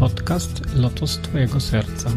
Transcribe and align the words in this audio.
podcast 0.00 0.76
Lotos 0.76 1.18
Twojego 1.18 1.60
Serca. 1.60 2.10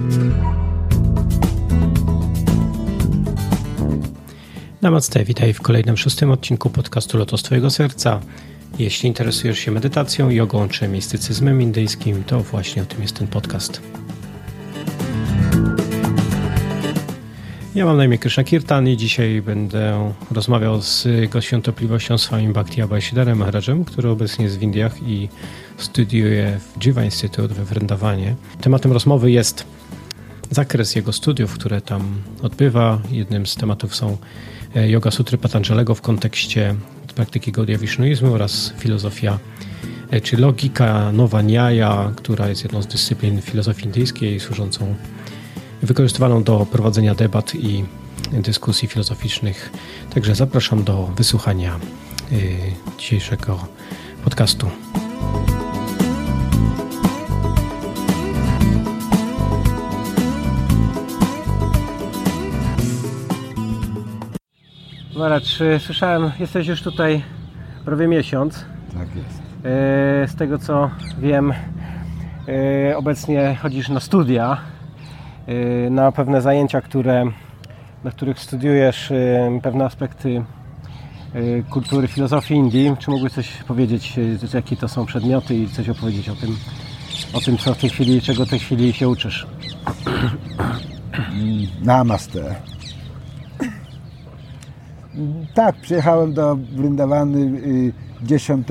Namaste, 4.82 5.24
witaj 5.24 5.54
w 5.54 5.62
kolejnym 5.62 5.98
szóstym 5.98 6.32
odcinku 6.32 6.70
podcastu 6.70 7.18
Lotos 7.18 7.44
Twojego 7.44 7.70
Serca. 7.70 8.20
Jeśli 8.80 9.08
interesujesz 9.10 9.60
się 9.60 9.72
medytacją, 9.72 10.30
jogą 10.30 10.70
czy 10.70 10.88
mistycyzmem 10.88 11.62
indyjskim, 11.62 12.24
to 12.24 12.40
właśnie 12.40 12.84
o 12.84 12.86
tym 12.86 13.02
jest 13.02 13.18
ten 13.18 13.28
podcast. 13.28 13.82
Ja 17.76 17.86
mam 17.86 17.98
na 17.98 18.06
imię 18.06 18.18
Krishna 18.18 18.44
Kirtan 18.44 18.88
i 18.88 18.98
dzisiaj 18.98 19.42
będę 19.42 20.14
rozmawiał 20.32 20.82
z 20.82 21.06
Jego 21.06 21.42
Świątobliwością 21.42 22.18
swoim 22.18 22.54
Bhakti 22.54 22.82
Abhaysidarem 22.82 23.38
Maharajem, 23.38 23.86
który 23.86 24.10
obecnie 24.10 24.46
jest 24.46 24.60
w 24.60 24.62
Indiach 24.62 25.04
i 25.08 25.30
studiuje 25.78 26.60
w 26.60 26.86
Jiva 26.86 27.04
Institute 27.04 27.54
we 27.54 27.66
Vrindawanie. 27.66 28.36
Tematem 28.62 28.92
rozmowy 28.92 29.32
jest 29.32 29.66
zakres 30.50 30.96
jego 30.96 31.14
studiów, 31.14 31.54
które 31.54 31.82
tam 31.82 32.22
odbywa. 32.42 33.02
Jednym 33.12 33.46
z 33.46 33.56
tematów 33.56 33.96
są 33.96 34.18
e, 34.76 34.90
Yoga 34.90 35.12
Sutry 35.12 35.38
Patanjalego 35.38 35.96
w 35.96 36.02
kontekście 36.02 36.76
praktyki 37.16 37.52
Gaudiya 37.52 37.78
Vishnuizmu 37.78 38.34
oraz 38.34 38.74
filozofia 38.78 39.40
e, 40.12 40.22
czy 40.22 40.38
logika 40.38 41.12
Nowa 41.12 41.42
Nyaya, 41.42 42.12
która 42.16 42.50
jest 42.50 42.64
jedną 42.64 42.82
z 42.82 42.88
dyscyplin 42.88 43.42
filozofii 43.42 43.86
indyjskiej 43.86 44.40
służącą 44.40 44.96
wykorzystywaną 45.84 46.44
do 46.44 46.66
prowadzenia 46.72 47.16
debat 47.16 47.56
i 47.56 47.86
dyskusji 48.32 48.88
filozoficznych. 48.88 49.72
Także 50.14 50.36
zapraszam 50.36 50.84
do 50.84 51.10
wysłuchania 51.16 51.80
y, 52.32 52.58
dzisiejszego 52.98 53.68
podcastu. 54.24 54.70
Maracz, 65.16 65.60
słyszałem, 65.80 66.32
jesteś 66.40 66.68
już 66.68 66.82
tutaj 66.82 67.24
prawie 67.86 68.08
miesiąc. 68.08 68.66
Tak 68.94 69.16
jest. 69.16 69.40
Y, 69.40 70.28
z 70.28 70.36
tego 70.36 70.58
co 70.58 70.90
wiem, 71.20 71.54
y, 72.92 72.98
obecnie 72.98 73.58
chodzisz 73.62 73.90
na 73.90 74.00
studia 74.00 74.73
na 75.90 76.12
pewne 76.12 76.42
zajęcia, 76.42 76.82
które, 76.82 77.26
na 78.04 78.12
których 78.12 78.40
studiujesz 78.40 79.12
y, 79.12 79.60
pewne 79.64 79.86
aspekty 79.86 80.44
y, 81.36 81.64
kultury, 81.70 82.08
filozofii 82.08 82.54
Indii. 82.54 82.96
Czy 83.00 83.12
mógłbyś 83.12 83.34
coś 83.34 83.64
powiedzieć, 83.64 84.14
jakie 84.54 84.78
to 84.78 84.88
są 84.88 85.06
przedmioty 85.06 85.56
i 85.56 85.68
coś 85.68 85.90
opowiedzieć 85.90 86.30
o 86.30 86.36
tym, 86.36 86.58
o 87.34 87.42
tym 87.42 87.58
co 87.58 87.74
w 87.74 87.78
tej 87.78 87.90
chwili, 87.90 88.22
czego 88.22 88.46
w 88.46 88.50
tej 88.50 88.60
chwili 88.60 88.94
się 88.94 89.10
uczysz? 89.10 89.48
Namaste. 91.82 92.56
Tak, 95.54 95.76
przyjechałem 95.76 96.34
do 96.34 96.56
Brindawany 96.56 97.62
10, 98.22 98.68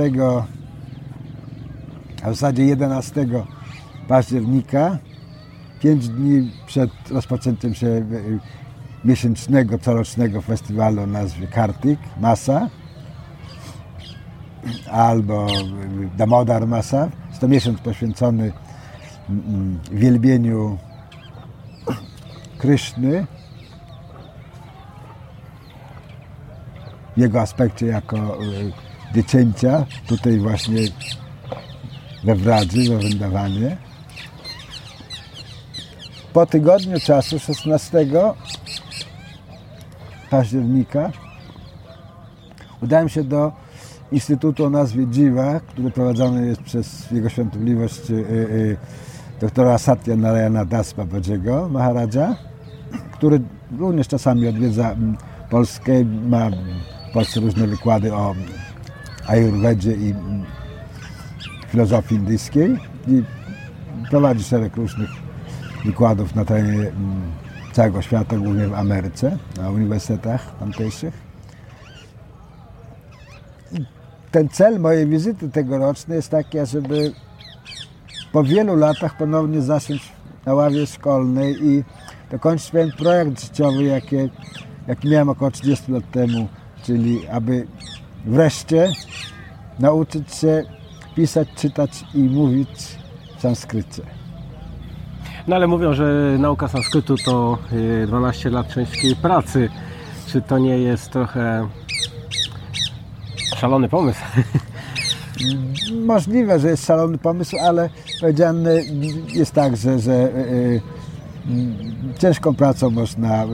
a 2.22 2.30
w 2.30 2.34
zasadzie 2.34 2.64
11 2.64 3.26
października 4.08 4.98
pięć 5.82 6.08
dni 6.08 6.50
przed 6.66 6.90
rozpoczęciem 7.10 7.74
się 7.74 7.86
e, 7.86 8.02
miesięcznego, 9.04 9.78
corocznego 9.78 10.42
festiwalu 10.42 11.02
o 11.02 11.06
nazwie 11.06 11.46
Kartik, 11.46 12.00
Masa 12.20 12.68
albo 14.90 15.46
e, 15.46 16.16
Damodar 16.16 16.66
Masa. 16.66 17.08
Jest 17.28 17.40
to 17.40 17.48
miesiąc 17.48 17.80
poświęcony 17.80 18.52
mm, 19.28 19.42
mm, 19.46 19.78
wielbieniu 19.92 20.78
Kryszny 22.58 23.26
w 27.16 27.20
jego 27.20 27.40
aspekcie 27.40 27.86
jako 27.86 28.16
e, 28.16 28.40
dziecięcia, 29.14 29.86
tutaj 30.06 30.38
właśnie 30.38 30.80
we 32.24 32.34
Wradzy, 32.34 32.88
we 32.88 32.98
Wędawanie. 32.98 33.76
Po 36.32 36.46
tygodniu 36.46 37.00
czasu, 37.00 37.38
16 37.38 38.06
października, 40.30 41.10
udałem 42.82 43.08
się 43.08 43.24
do 43.24 43.52
Instytutu 44.12 44.64
o 44.64 44.70
nazwie 44.70 45.06
Dziwa, 45.06 45.60
który 45.60 45.90
prowadzony 45.90 46.46
jest 46.46 46.62
przez 46.62 47.10
Jego 47.10 47.28
Świątobliwość 47.28 48.10
y, 48.10 48.14
y, 48.14 48.76
doktora 49.40 49.78
Satya 49.78 50.16
Narayana 50.16 50.64
Das 50.64 50.92
Babajiego, 50.92 51.68
Maharaja, 51.68 52.36
który 53.12 53.40
również 53.78 54.08
czasami 54.08 54.48
odwiedza 54.48 54.90
mm, 54.90 55.16
Polskę, 55.50 56.04
ma 56.04 56.50
w 57.10 57.12
Polsce 57.14 57.40
różne 57.40 57.66
wykłady 57.66 58.14
o 58.14 58.34
Ayurvedzie 59.26 59.92
i 59.92 60.10
mm, 60.10 60.44
filozofii 61.68 62.14
indyjskiej 62.14 62.78
i 63.08 63.22
prowadzi 64.10 64.44
szereg 64.44 64.76
różnych 64.76 65.21
wykładów 65.84 66.34
na 66.34 66.44
terenie 66.44 66.88
mm, 66.88 67.32
całego 67.72 68.02
świata, 68.02 68.36
głównie 68.36 68.68
w 68.68 68.74
Ameryce, 68.74 69.38
na 69.56 69.70
uniwersytetach 69.70 70.58
tamtejszych. 70.58 71.32
Ten 74.30 74.48
cel 74.48 74.80
mojej 74.80 75.06
wizyty 75.06 75.48
tegorocznej 75.48 76.16
jest 76.16 76.28
taki, 76.28 76.58
żeby 76.66 77.12
po 78.32 78.44
wielu 78.44 78.76
latach 78.76 79.16
ponownie 79.16 79.62
zasiąść 79.62 80.12
na 80.46 80.54
ławie 80.54 80.86
szkolnej 80.86 81.56
i 81.66 81.84
dokończyć 82.30 82.70
pewien 82.70 82.92
projekt 82.92 83.40
życiowy, 83.40 83.84
jaki, 83.84 84.16
jaki 84.86 85.08
miałem 85.08 85.28
około 85.28 85.50
30 85.50 85.92
lat 85.92 86.10
temu, 86.10 86.48
czyli 86.82 87.28
aby 87.28 87.66
wreszcie 88.24 88.92
nauczyć 89.78 90.34
się 90.34 90.64
pisać, 91.16 91.48
czytać 91.56 92.04
i 92.14 92.18
mówić 92.18 92.98
w 93.38 93.40
sanskrycie. 93.40 94.21
No 95.48 95.56
ale 95.56 95.66
mówią, 95.66 95.94
że 95.94 96.36
nauka 96.38 96.68
sanskrytu 96.68 97.16
to 97.16 97.58
12 98.06 98.48
y, 98.48 98.52
lat 98.52 98.74
ciężkiej 98.74 99.16
pracy. 99.16 99.68
Czy 100.26 100.42
to 100.42 100.58
nie 100.58 100.78
jest 100.78 101.10
trochę 101.10 101.68
szalony 103.56 103.88
pomysł? 103.88 104.20
Możliwe, 106.06 106.60
że 106.60 106.68
jest 106.68 106.86
szalony 106.86 107.18
pomysł, 107.18 107.56
ale 107.62 107.90
powiedziane 108.20 108.70
jest 109.28 109.52
tak, 109.52 109.76
że, 109.76 109.98
że 109.98 110.12
y, 110.12 110.80
y, 111.50 112.18
ciężką 112.18 112.54
pracą 112.54 112.90
można 112.90 113.46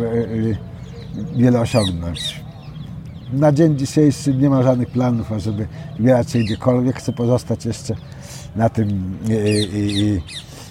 wiele 1.37 1.61
osiągnąć. 1.61 2.41
Na 3.33 3.53
dzień 3.53 3.79
dzisiejszy 3.79 4.35
nie 4.35 4.51
ma 4.51 4.63
żadnych 4.63 4.91
planów, 4.91 5.33
ażeby 5.33 5.67
wybierać 5.99 6.31
się 6.31 6.39
gdziekolwiek. 6.39 6.97
Chcę 6.97 7.13
pozostać 7.13 7.67
jeszcze 7.67 7.95
na 8.57 8.69
tym 8.69 9.19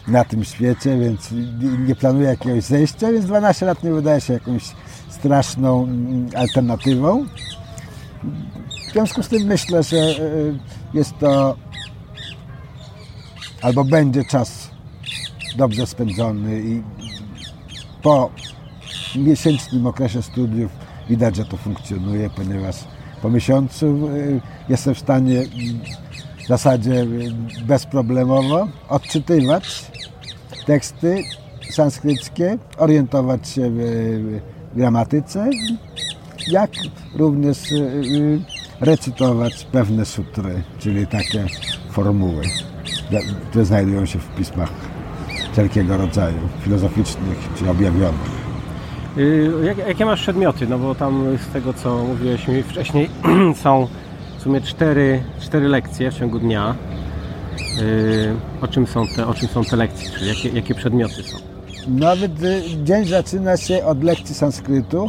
na 0.08 0.24
tym 0.24 0.44
świecie, 0.44 0.98
więc 0.98 1.30
nie 1.88 1.96
planuję 1.96 2.28
jakiegoś 2.28 2.64
zejścia, 2.64 3.12
więc 3.12 3.26
12 3.26 3.66
lat 3.66 3.84
nie 3.84 3.92
wydaje 3.92 4.22
się 4.22 4.34
jakąś 4.34 4.64
straszną 5.10 5.84
mm, 5.84 6.30
alternatywą. 6.36 7.26
W 8.90 8.92
związku 8.92 9.24
z 9.24 9.28
tym 9.28 9.44
myślę, 9.44 9.84
że 9.84 9.98
e, 9.98 10.14
jest 10.94 11.14
to 11.20 11.56
albo 13.62 13.84
będzie 13.84 14.26
czas 14.26 14.70
dobrze 15.58 15.88
spędzony 15.88 16.62
i 16.62 16.84
po 18.02 18.30
miesięcznym 19.16 19.88
okresie 19.88 20.22
studiów 20.22 20.72
widać, 21.10 21.36
że 21.36 21.46
to 21.46 21.58
funkcjonuje, 21.58 22.30
ponieważ 22.30 22.76
po 23.22 23.30
miesiącu 23.30 23.86
e, 23.86 24.40
jestem 24.70 24.96
w 24.96 25.00
stanie 25.00 25.44
w 26.44 26.48
zasadzie 26.48 27.06
bezproblemowo 27.66 28.68
odczytywać 28.90 29.92
teksty 30.68 31.24
sanskryckie, 31.70 32.58
orientować 32.78 33.50
się 33.50 33.70
w, 33.70 34.40
gramatyce, 34.76 35.50
jak 36.48 36.72
również 37.16 37.72
y, 37.72 37.76
y, 37.76 38.40
recytować 38.82 39.68
pewne 39.72 40.06
sutry, 40.06 40.64
czyli 40.80 41.08
takie 41.08 41.46
formuły, 41.92 42.44
które 43.50 43.66
znajdują 43.66 44.06
się 44.06 44.20
w 44.20 44.36
pismach 44.36 44.72
wszelkiego 45.52 45.98
rodzaju, 45.98 46.38
filozoficznych 46.62 47.38
czy 47.56 47.70
objawionych. 47.70 48.38
Y, 49.18 49.52
jakie 49.88 50.06
masz 50.06 50.22
przedmioty? 50.22 50.68
No 50.68 50.80
bo 50.80 50.96
tam 50.96 51.38
z 51.50 51.54
tego 51.54 51.74
co 51.74 52.04
mówiłeś 52.04 52.48
mi 52.48 52.64
wcześniej 52.64 53.10
są 53.64 53.88
w 54.38 54.42
sumie 54.42 54.62
cztery, 54.62 55.24
cztery 55.40 55.68
lekcje 55.68 56.12
w 56.12 56.14
ciągu 56.14 56.40
dnia. 56.40 56.76
Yy, 57.58 58.36
o 58.62 58.68
czym 58.68 58.88
są 58.88 59.08
te, 59.08 59.28
o 59.28 59.34
czym 59.34 59.50
są 59.50 59.64
te 59.64 59.76
lekcje, 59.76 60.10
czyli 60.10 60.28
jakie, 60.28 60.50
jakie 60.50 60.76
przedmioty 60.76 61.24
są? 61.24 61.38
Nawet 61.88 62.44
y, 62.44 62.64
dzień 62.84 63.06
zaczyna 63.06 63.58
się 63.58 63.86
od 63.86 64.04
lekcji 64.04 64.36
sanskrytu, 64.36 65.08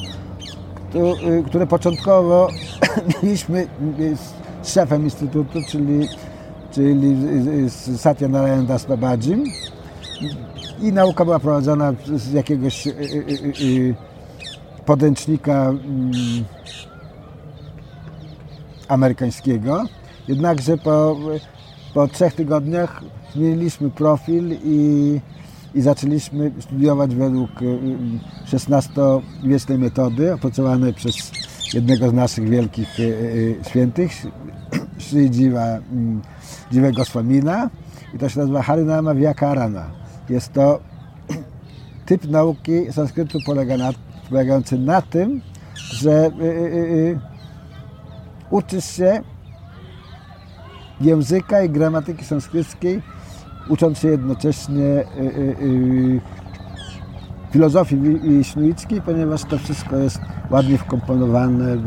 y, 0.95 1.43
które 1.47 1.67
początkowo 1.67 2.49
mieliśmy 3.23 3.67
y, 3.99 4.17
z 4.63 4.73
szefem 4.73 5.05
instytutu, 5.05 5.59
czyli, 5.69 6.09
czyli 6.73 7.17
z 7.71 8.01
Satya 8.01 8.29
Narayan 8.29 8.67
Das 8.67 8.87
Babajim, 8.87 9.45
i 10.83 10.93
nauka 10.93 11.25
była 11.25 11.39
prowadzona 11.39 11.93
z 12.17 12.33
jakiegoś 12.33 12.89
podręcznika 14.87 15.69
mm, 15.69 16.13
amerykańskiego. 18.89 19.85
Jednakże 20.29 20.77
po, 20.79 21.17
po 21.99 22.09
trzech 22.09 22.35
tygodniach 22.35 23.03
zmieniliśmy 23.35 23.91
profil 23.91 24.57
i, 24.65 25.21
i 25.75 25.81
zaczęliśmy 25.81 26.53
studiować 26.61 27.15
według 27.15 27.51
16-wiecznej 28.47 29.79
metody 29.79 30.35
opracowanej 30.35 30.95
przez 30.95 31.33
jednego 31.75 32.11
z 32.11 32.13
naszych 32.13 32.49
wielkich 32.49 32.89
świętych, 33.69 34.13
Sri 35.09 35.31
Dziwa, 35.31 35.65
mm, 35.65 36.23
Dziwego 36.73 37.05
Swamina 37.05 37.71
i 38.15 38.19
to 38.19 38.29
się 38.29 38.41
nazywa 38.41 38.63
Harinama 38.63 39.15
Vyakarana. 39.15 39.91
Jest 40.29 40.53
to 40.53 40.81
typ 42.07 42.29
nauki 42.29 42.93
sanskrytu 42.93 43.39
polega 43.47 43.77
na, 43.77 43.91
polegający 44.29 44.79
na 44.79 45.03
tym, 45.03 45.41
że 45.75 46.31
y, 46.41 46.45
y, 46.45 46.47
y, 46.47 47.21
uczysz 48.51 48.85
się 48.85 49.23
języka 51.01 51.63
i 51.63 51.71
gramatyki 51.71 52.25
sanskryckiej, 52.25 53.03
ucząc 53.69 53.99
się 53.99 54.09
jednocześnie 54.09 54.85
y, 54.85 55.05
y, 55.21 55.57
y, 55.63 56.21
filozofii 57.51 57.97
wiśnuickiej, 58.23 59.03
ponieważ 59.03 59.45
to 59.45 59.59
wszystko 59.59 59.97
jest 59.97 60.21
ładnie 60.51 60.79
wkomponowane 60.79 61.77
w, 61.77 61.87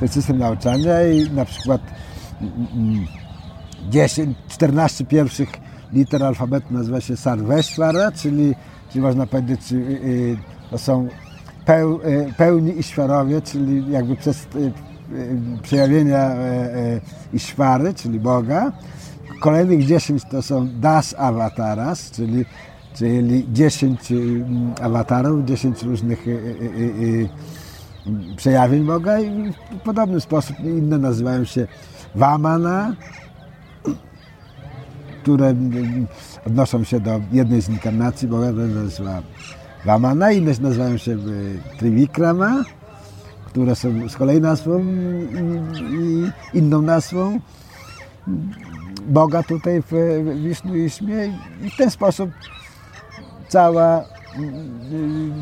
ten 0.00 0.08
system 0.08 0.38
nauczania 0.38 1.02
i 1.02 1.30
na 1.30 1.44
przykład 1.44 1.80
10, 3.90 4.36
14 4.48 5.04
pierwszych 5.04 5.48
liter 5.92 6.24
alfabetu 6.24 6.74
nazywa 6.74 7.00
się 7.00 7.16
Sarveshvara, 7.16 8.12
czyli, 8.12 8.54
czyli 8.90 9.02
można 9.02 9.26
powiedzieć, 9.26 9.60
to 10.70 10.78
są 10.78 11.08
pełni 12.36 12.78
Iśwarowie, 12.78 13.42
czyli 13.42 13.92
jakby 13.92 14.16
przez 14.16 14.46
przejawienia 15.62 16.18
e, 16.18 16.36
e, 16.36 17.00
Iśwary, 17.32 17.94
czyli 17.94 18.20
Boga. 18.20 18.72
Kolejnych 19.40 19.86
10 19.86 20.22
to 20.30 20.42
są 20.42 20.68
Das 20.80 21.14
Avataras, 21.18 22.10
czyli, 22.10 22.44
czyli 22.94 23.46
10 23.52 24.12
mm, 24.12 24.74
awatarów, 24.82 25.44
10 25.44 25.82
różnych 25.82 26.26
e, 26.28 26.32
przejawień 28.36 28.84
Boga 28.84 29.20
i 29.20 29.52
w 29.52 29.80
podobny 29.84 30.20
sposób 30.20 30.60
inne 30.60 30.98
nazywają 30.98 31.44
się 31.44 31.66
Vamana, 32.14 32.96
które 35.22 35.54
odnoszą 36.46 36.84
się 36.84 37.00
do 37.00 37.20
jednej 37.32 37.62
z 37.62 37.68
inkarnacji 37.68 38.28
Boga, 38.28 38.46
to 38.46 38.82
nazywa 38.82 39.22
Vamana, 39.84 40.32
inne 40.32 40.52
nazywają 40.60 40.96
się 40.96 41.16
Trivikrama, 41.78 42.64
które 43.56 43.76
są 43.76 44.08
z 44.08 44.16
kolei 44.16 44.40
nazwą 44.40 44.84
i 46.00 46.30
inną 46.54 46.82
nazwą 46.82 47.40
Boga 49.08 49.42
tutaj 49.42 49.82
w 49.82 49.94
Wisznuizmie 50.42 51.38
i 51.62 51.70
w 51.70 51.76
ten 51.76 51.90
sposób 51.90 52.30
cała, 53.48 54.04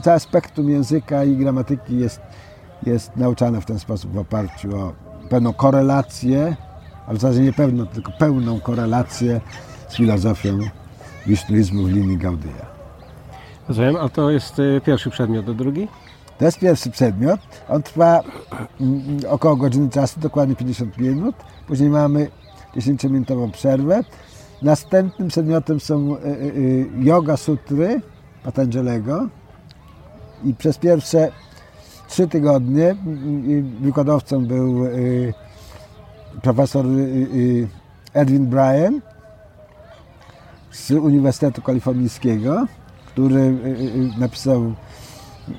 całe 0.02 0.20
spektrum 0.20 0.70
języka 0.70 1.25
i 1.25 1.37
gramatyki 1.37 1.99
jest, 1.99 2.20
jest 2.87 3.16
nauczane 3.16 3.61
w 3.61 3.64
ten 3.64 3.78
sposób 3.78 4.12
w 4.12 4.19
oparciu 4.19 4.76
o 4.76 4.93
pewną 5.31 5.52
korelację, 5.52 6.56
ale 7.06 7.19
w 7.19 7.20
zasadzie 7.20 7.43
nie 7.43 7.52
pewną, 7.52 7.87
tylko 7.87 8.12
pełną 8.12 8.60
korelację 8.60 9.40
z 9.88 9.96
filozofią 9.96 10.58
wisznuizmu 11.26 11.84
w 11.84 11.93
linii 11.93 12.19
Gaudyja. 12.19 12.67
Rozumiem, 13.69 13.96
a 13.96 14.08
to 14.08 14.31
jest 14.31 14.58
y, 14.58 14.81
pierwszy 14.84 15.10
przedmiot, 15.10 15.49
a 15.49 15.55
drugi? 15.55 15.88
To 16.38 16.44
jest 16.44 16.58
pierwszy 16.58 16.90
przedmiot. 16.90 17.40
On 17.69 17.82
trwa 17.82 18.20
mm, 18.81 19.20
około 19.28 19.56
godziny 19.56 19.90
czasu, 19.90 20.20
dokładnie 20.20 20.56
50 20.56 20.98
minut. 20.98 21.36
Później 21.66 21.90
mamy 21.90 22.31
10-minutową 22.76 23.50
przerwę. 23.50 24.04
Następnym 24.62 25.28
przedmiotem 25.28 25.81
są 25.81 26.16
y, 26.16 26.19
y, 26.19 26.31
y, 26.31 26.86
yoga 26.98 27.36
sutry 27.36 28.00
Patanjalego 28.42 29.28
i 30.44 30.54
przez 30.54 30.78
pierwsze 30.78 31.32
trzy 32.08 32.28
tygodnie 32.28 32.96
wykładowcą 33.81 34.46
był 34.46 34.84
profesor 36.42 36.86
Edwin 38.14 38.46
Bryan 38.46 39.00
z 40.70 40.90
Uniwersytetu 40.90 41.62
Kalifornijskiego, 41.62 42.66
który 43.06 43.54
napisał 44.19 44.75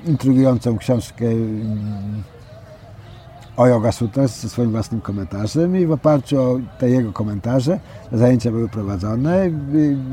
intrygującą 0.06 0.78
książkę 0.78 1.26
mm, 1.26 2.22
o 3.56 3.66
Yoga 3.66 3.92
Sutras 3.92 4.40
ze 4.40 4.48
swoim 4.48 4.70
własnym 4.70 5.00
komentarzem 5.00 5.76
i 5.76 5.86
w 5.86 5.92
oparciu 5.92 6.40
o 6.40 6.60
te 6.78 6.90
jego 6.90 7.12
komentarze 7.12 7.80
zajęcia 8.12 8.50
były 8.50 8.68
prowadzone. 8.68 9.50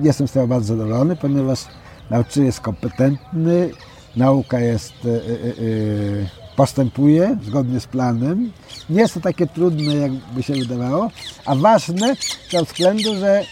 Jestem 0.01 0.27
z 0.27 0.31
tego 0.31 0.47
bardzo 0.47 0.75
zadowolony, 0.75 1.15
ponieważ 1.15 1.65
nauczyciel 2.09 2.45
jest 2.45 2.59
kompetentny, 2.59 3.69
nauka 4.15 4.59
jest, 4.59 4.93
e, 5.05 5.09
e, 5.09 6.43
postępuje 6.55 7.37
zgodnie 7.43 7.79
z 7.79 7.87
planem. 7.87 8.51
Nie 8.89 9.01
jest 9.01 9.13
to 9.13 9.19
takie 9.19 9.47
trudne, 9.47 9.95
jakby 9.95 10.43
się 10.43 10.53
wydawało, 10.53 11.09
a 11.45 11.55
ważne 11.55 12.15
z 12.15 12.49
tego 12.51 12.65
względu, 12.65 13.15
że 13.15 13.43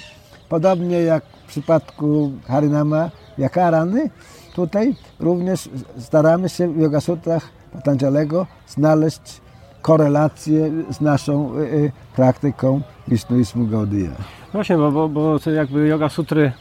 podobnie 0.50 1.02
jak 1.02 1.24
w 1.26 1.48
przypadku 1.48 2.32
Harinama 2.48 3.12
Yakarany, 3.42 4.10
Tutaj 4.56 4.96
również 5.20 5.70
staramy 5.98 6.50
się 6.50 6.74
w 6.74 6.78
Yoga 6.78 7.02
Sutrach 7.02 7.50
Patanjalego 7.74 8.48
znaleźć 8.68 9.42
korelację 9.82 10.72
z 10.90 11.02
naszą 11.02 11.58
y, 11.58 11.62
y, 11.62 11.92
praktyką 12.16 12.82
Vishnuizmu 13.08 13.68
Gaudiya. 13.68 14.16
Właśnie, 14.54 14.78
bo, 14.78 14.92
bo, 14.92 15.10
bo 15.10 15.40
jakby 15.56 15.88
Yoga 15.88 16.10
Sutry 16.10 16.52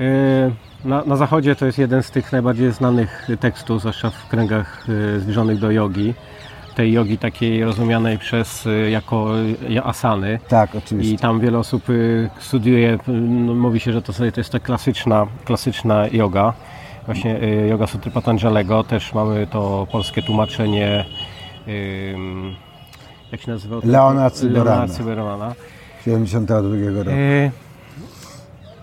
y, 0.00 0.52
na, 0.84 1.04
na 1.04 1.16
zachodzie 1.16 1.56
to 1.56 1.66
jest 1.66 1.78
jeden 1.78 2.02
z 2.02 2.10
tych 2.10 2.32
najbardziej 2.32 2.72
znanych 2.72 3.28
tekstów, 3.40 3.80
zwłaszcza 3.80 4.10
w 4.10 4.28
kręgach 4.28 4.88
y, 4.88 5.20
zbliżonych 5.20 5.58
do 5.58 5.70
jogi 5.70 6.14
tej 6.74 6.92
jogi 6.92 7.18
takiej 7.18 7.64
rozumianej 7.64 8.18
przez 8.18 8.66
y, 8.66 8.90
jako 8.90 9.30
asany. 9.84 10.38
Tak, 10.48 10.74
oczywiście. 10.74 11.14
I 11.14 11.18
tam 11.18 11.40
wiele 11.40 11.58
osób 11.58 11.84
studiuje, 12.38 12.98
no, 13.06 13.54
mówi 13.54 13.80
się, 13.80 13.92
że 13.92 14.02
to, 14.02 14.12
sobie, 14.12 14.32
to 14.32 14.40
jest 14.40 14.52
ta 14.52 14.60
klasyczna, 14.60 15.26
klasyczna 15.44 16.08
yoga 16.12 16.52
właśnie 17.06 17.42
y, 17.42 17.68
Yoga 17.68 17.86
Sutry 17.86 18.10
Patanjalego, 18.10 18.84
też 18.84 19.14
mamy 19.14 19.46
to 19.46 19.86
polskie 19.92 20.22
tłumaczenie 20.22 21.04
jak 23.32 23.40
się 23.40 23.50
nazywa? 23.50 23.76
Leona 23.84 24.30
Cyberana. 24.30 24.70
Leona 24.70 24.88
Cyberana. 24.88 25.54
72 26.04 26.76
roku. 26.98 27.10
Y, 27.10 27.50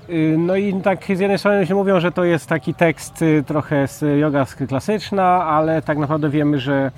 y, 0.09 0.35
no 0.37 0.55
i 0.55 0.81
tak 0.81 1.05
z 1.05 1.19
jednej 1.19 1.39
strony 1.39 1.65
się 1.65 1.75
mówią, 1.75 1.99
że 1.99 2.11
to 2.11 2.23
jest 2.23 2.47
taki 2.47 2.73
tekst 2.73 3.23
trochę 3.45 3.87
z 3.87 4.19
yoga 4.19 4.45
klasyczna, 4.67 5.45
ale 5.45 5.81
tak 5.81 5.97
naprawdę 5.97 6.29
wiemy, 6.29 6.59
że 6.59 6.91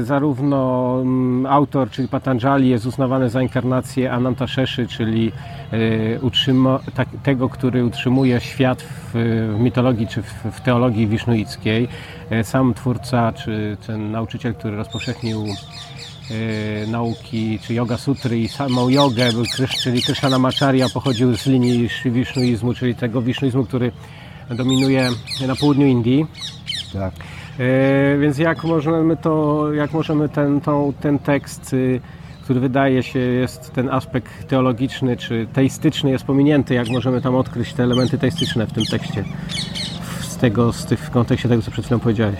zarówno 0.00 0.92
mm, 1.02 1.46
autor, 1.46 1.90
czyli 1.90 2.08
Patanjali 2.08 2.68
jest 2.68 2.86
uznawany 2.86 3.30
za 3.30 3.42
inkarnację 3.42 4.12
Ananta 4.12 4.46
czyli 4.88 5.32
e, 5.72 6.20
utrzyma, 6.20 6.80
tak, 6.94 7.08
tego, 7.22 7.48
który 7.48 7.84
utrzymuje 7.84 8.40
świat 8.40 8.82
w, 8.82 9.10
w 9.56 9.60
mitologii 9.60 10.06
czy 10.06 10.22
w, 10.22 10.44
w 10.52 10.60
teologii 10.60 11.06
wisznuickiej. 11.06 11.88
E, 12.30 12.44
sam 12.44 12.74
twórca, 12.74 13.32
czy 13.32 13.76
ten 13.86 14.10
nauczyciel, 14.10 14.54
który 14.54 14.76
rozpowszechnił 14.76 15.44
nauki, 16.88 17.58
czy 17.58 17.74
yoga 17.74 17.96
sutry 17.96 18.38
i 18.38 18.48
samą 18.48 18.88
jogę, 18.88 19.30
czyli 19.82 20.02
Krishnamacharya 20.02 20.88
pochodził 20.94 21.36
z 21.36 21.46
linii 21.46 21.88
wisznuizmu, 22.04 22.74
czyli 22.74 22.94
tego 22.94 23.22
wisznuizmu, 23.22 23.64
który 23.64 23.92
dominuje 24.50 25.08
na 25.46 25.56
południu 25.56 25.86
Indii. 25.86 26.26
Tak. 26.92 27.14
E, 27.58 28.18
więc 28.18 28.38
jak 28.38 28.64
możemy 28.64 29.16
to, 29.16 29.72
jak 29.72 29.92
możemy 29.92 30.28
ten, 30.28 30.60
tą, 30.60 30.92
ten 31.00 31.18
tekst, 31.18 31.72
y, 31.72 32.00
który 32.42 32.60
wydaje 32.60 33.02
się 33.02 33.18
jest 33.18 33.72
ten 33.72 33.88
aspekt 33.88 34.48
teologiczny 34.48 35.16
czy 35.16 35.46
teistyczny 35.52 36.10
jest 36.10 36.24
pominięty, 36.24 36.74
jak 36.74 36.88
możemy 36.88 37.20
tam 37.22 37.34
odkryć 37.34 37.72
te 37.72 37.82
elementy 37.82 38.18
teistyczne 38.18 38.66
w 38.66 38.72
tym 38.72 38.84
tekście, 38.84 39.24
z 40.20 40.36
tego, 40.36 40.72
z 40.72 40.86
tych, 40.86 41.00
w 41.00 41.10
kontekście 41.10 41.48
tego, 41.48 41.62
co 41.62 41.70
przed 41.70 41.84
chwilą 41.84 42.00
powiedziałeś? 42.00 42.38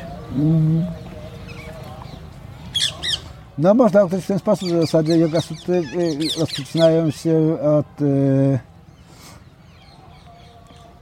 No 3.59 3.75
można 3.75 4.03
określić 4.03 4.25
w 4.25 4.29
ten 4.29 4.39
sposób, 4.39 4.69
że 4.69 4.79
w 4.79 4.81
zasadzie 4.81 5.19
yoga 5.19 5.41
sutry 5.41 5.83
rozpoczynają 6.39 7.11
się 7.11 7.59
od 7.61 8.03
y, 8.03 8.59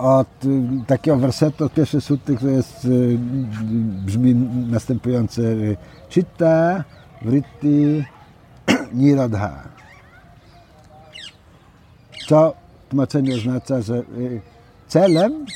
od 0.03 0.45
y, 0.45 0.49
takiego 0.87 1.17
wersetu, 1.17 1.65
od 1.65 1.73
pierwszej 1.75 2.01
suty, 2.01 2.37
który 2.37 2.53
jest, 2.53 2.85
y, 2.85 3.19
brzmi 4.07 4.35
następujące 4.71 5.43
Chitta 6.11 6.85
Vritti 7.23 8.05
Nirodha. 8.95 9.63
Co 12.29 12.55
w 12.87 12.89
tłumaczeniu 12.89 13.37
oznacza, 13.37 13.83
że 13.83 13.97
y, 13.97 14.41
celem 14.89 15.47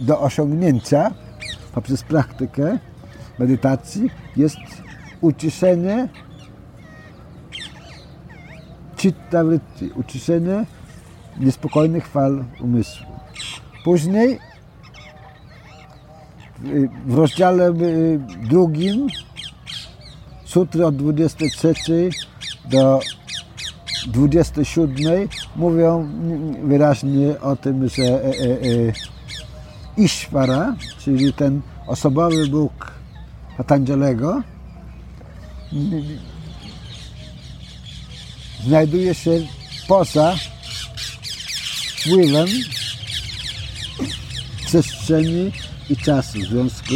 do 0.00 0.20
osiągnięcia 0.20 1.10
poprzez 1.74 2.02
praktykę 2.02 2.78
medytacji 3.38 4.10
jest 4.36 4.58
uciszenie 5.20 6.08
citta 9.00 9.44
vritti, 9.44 9.90
uciszenie 9.94 10.66
niespokojnych 11.38 12.06
fal 12.06 12.44
umysłu. 12.60 13.06
Później 13.84 14.38
w 17.06 17.14
rozdziale 17.14 17.70
y, 17.70 18.20
drugim 18.48 19.06
sutry 20.44 20.86
od 20.86 20.96
23 20.96 21.74
do 22.70 23.00
27 24.06 25.28
mówią 25.56 26.08
wyraźnie 26.64 27.40
o 27.40 27.56
tym, 27.56 27.88
że 27.88 28.02
e, 28.02 28.24
e, 28.24 28.32
e, 29.98 30.74
czyli 30.98 31.32
ten 31.32 31.60
osobowy 31.86 32.48
Bóg 32.48 32.92
Patanjalego, 33.56 34.42
znajduje 38.66 39.14
się 39.14 39.30
poza 39.88 40.36
wpływem 41.96 42.48
przestrzeni 44.66 45.52
i 45.90 45.96
czasu. 45.96 46.38
W 46.38 46.44
związku, 46.44 46.94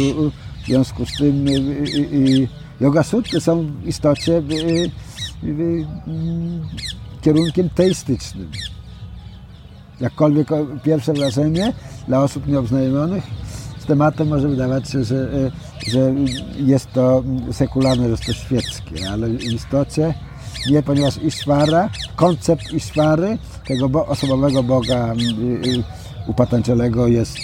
w 0.63 0.65
związku 0.65 1.05
z 1.05 1.17
tym 1.17 1.47
y, 1.47 1.51
y, 1.51 1.55
y, 2.43 2.47
yoga 2.81 3.03
sutry 3.03 3.41
są 3.41 3.65
w 3.65 3.87
istocie 3.87 4.41
kierunkiem 7.21 7.69
teistycznym. 7.69 8.51
Jakkolwiek 10.01 10.47
pierwsze 10.83 11.13
wrażenie 11.13 11.73
dla 12.07 12.23
osób 12.23 12.47
nieobznajomionych 12.47 13.23
z 13.79 13.87
tematem 13.87 14.27
może 14.27 14.47
wydawać 14.47 14.89
się, 14.89 15.03
że, 15.03 15.51
że 15.87 16.13
jest 16.57 16.91
to 16.91 17.23
sekularne, 17.51 18.03
że 18.03 18.09
jest 18.09 18.25
to 18.25 18.33
świeckie, 18.33 19.09
ale 19.11 19.27
w 19.27 19.43
istocie 19.43 20.13
nie, 20.69 20.83
ponieważ 20.83 21.17
Ishvara, 21.17 21.89
koncept 22.15 22.73
Ishvary, 22.73 23.37
tego 23.67 23.89
bo, 23.89 24.05
osobowego 24.05 24.63
Boga 24.63 25.13
upatanczalego 26.27 27.07
jest, 27.07 27.37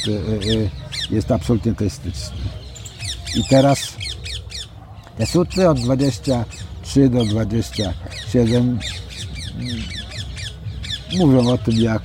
jest 1.12 1.32
absolutnie 1.32 1.74
teistyczny. 1.74 2.38
I 3.36 3.44
teraz 3.50 3.98
te 5.18 5.26
sutry 5.26 5.70
od 5.70 5.80
23 5.80 7.10
do 7.10 7.26
27 7.26 8.80
mówią 11.18 11.50
o 11.50 11.58
tym, 11.58 11.76
jak, 11.76 12.04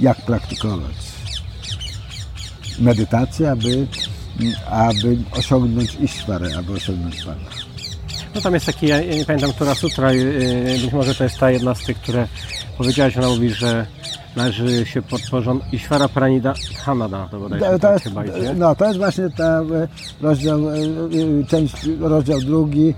jak 0.00 0.24
praktykować 0.24 1.12
medytację, 2.78 3.50
aby, 3.50 3.86
aby 4.70 5.18
osiągnąć 5.30 5.94
Ishwarę, 5.94 6.58
aby 6.58 6.72
osiągnąć 6.72 7.22
Pana. 7.22 7.61
No 8.34 8.40
tam 8.40 8.54
jest 8.54 8.66
taki, 8.66 8.86
ja 8.86 9.00
nie 9.00 9.24
pamiętam, 9.24 9.52
która 9.52 9.74
sutra, 9.74 10.08
być 10.82 10.92
może 10.92 11.14
to 11.14 11.24
jest 11.24 11.38
ta 11.38 11.50
jedna 11.50 11.74
z 11.74 11.84
tych, 11.84 11.96
które 11.96 12.28
powiedziałeś, 12.78 13.16
ona 13.16 13.28
mówi, 13.28 13.50
że 13.50 13.86
należy 14.36 14.86
się 14.86 15.02
podporządkować. 15.02 15.74
Ishvara 15.74 16.08
Pranida 16.08 16.54
Hanada, 16.76 17.28
to 17.30 17.40
bodajże 17.40 17.66
to, 17.66 17.78
to 17.78 17.92
jest, 17.92 18.04
chyba 18.04 18.24
idzie. 18.24 18.54
No, 18.54 18.74
to 18.74 18.86
jest 18.86 18.98
właśnie 18.98 19.24
e, 19.24 19.88
rozdział, 20.20 20.70
e, 20.70 20.74
e, 20.74 21.44
część, 21.48 21.74
rozdział 22.00 22.40
drugi, 22.40 22.94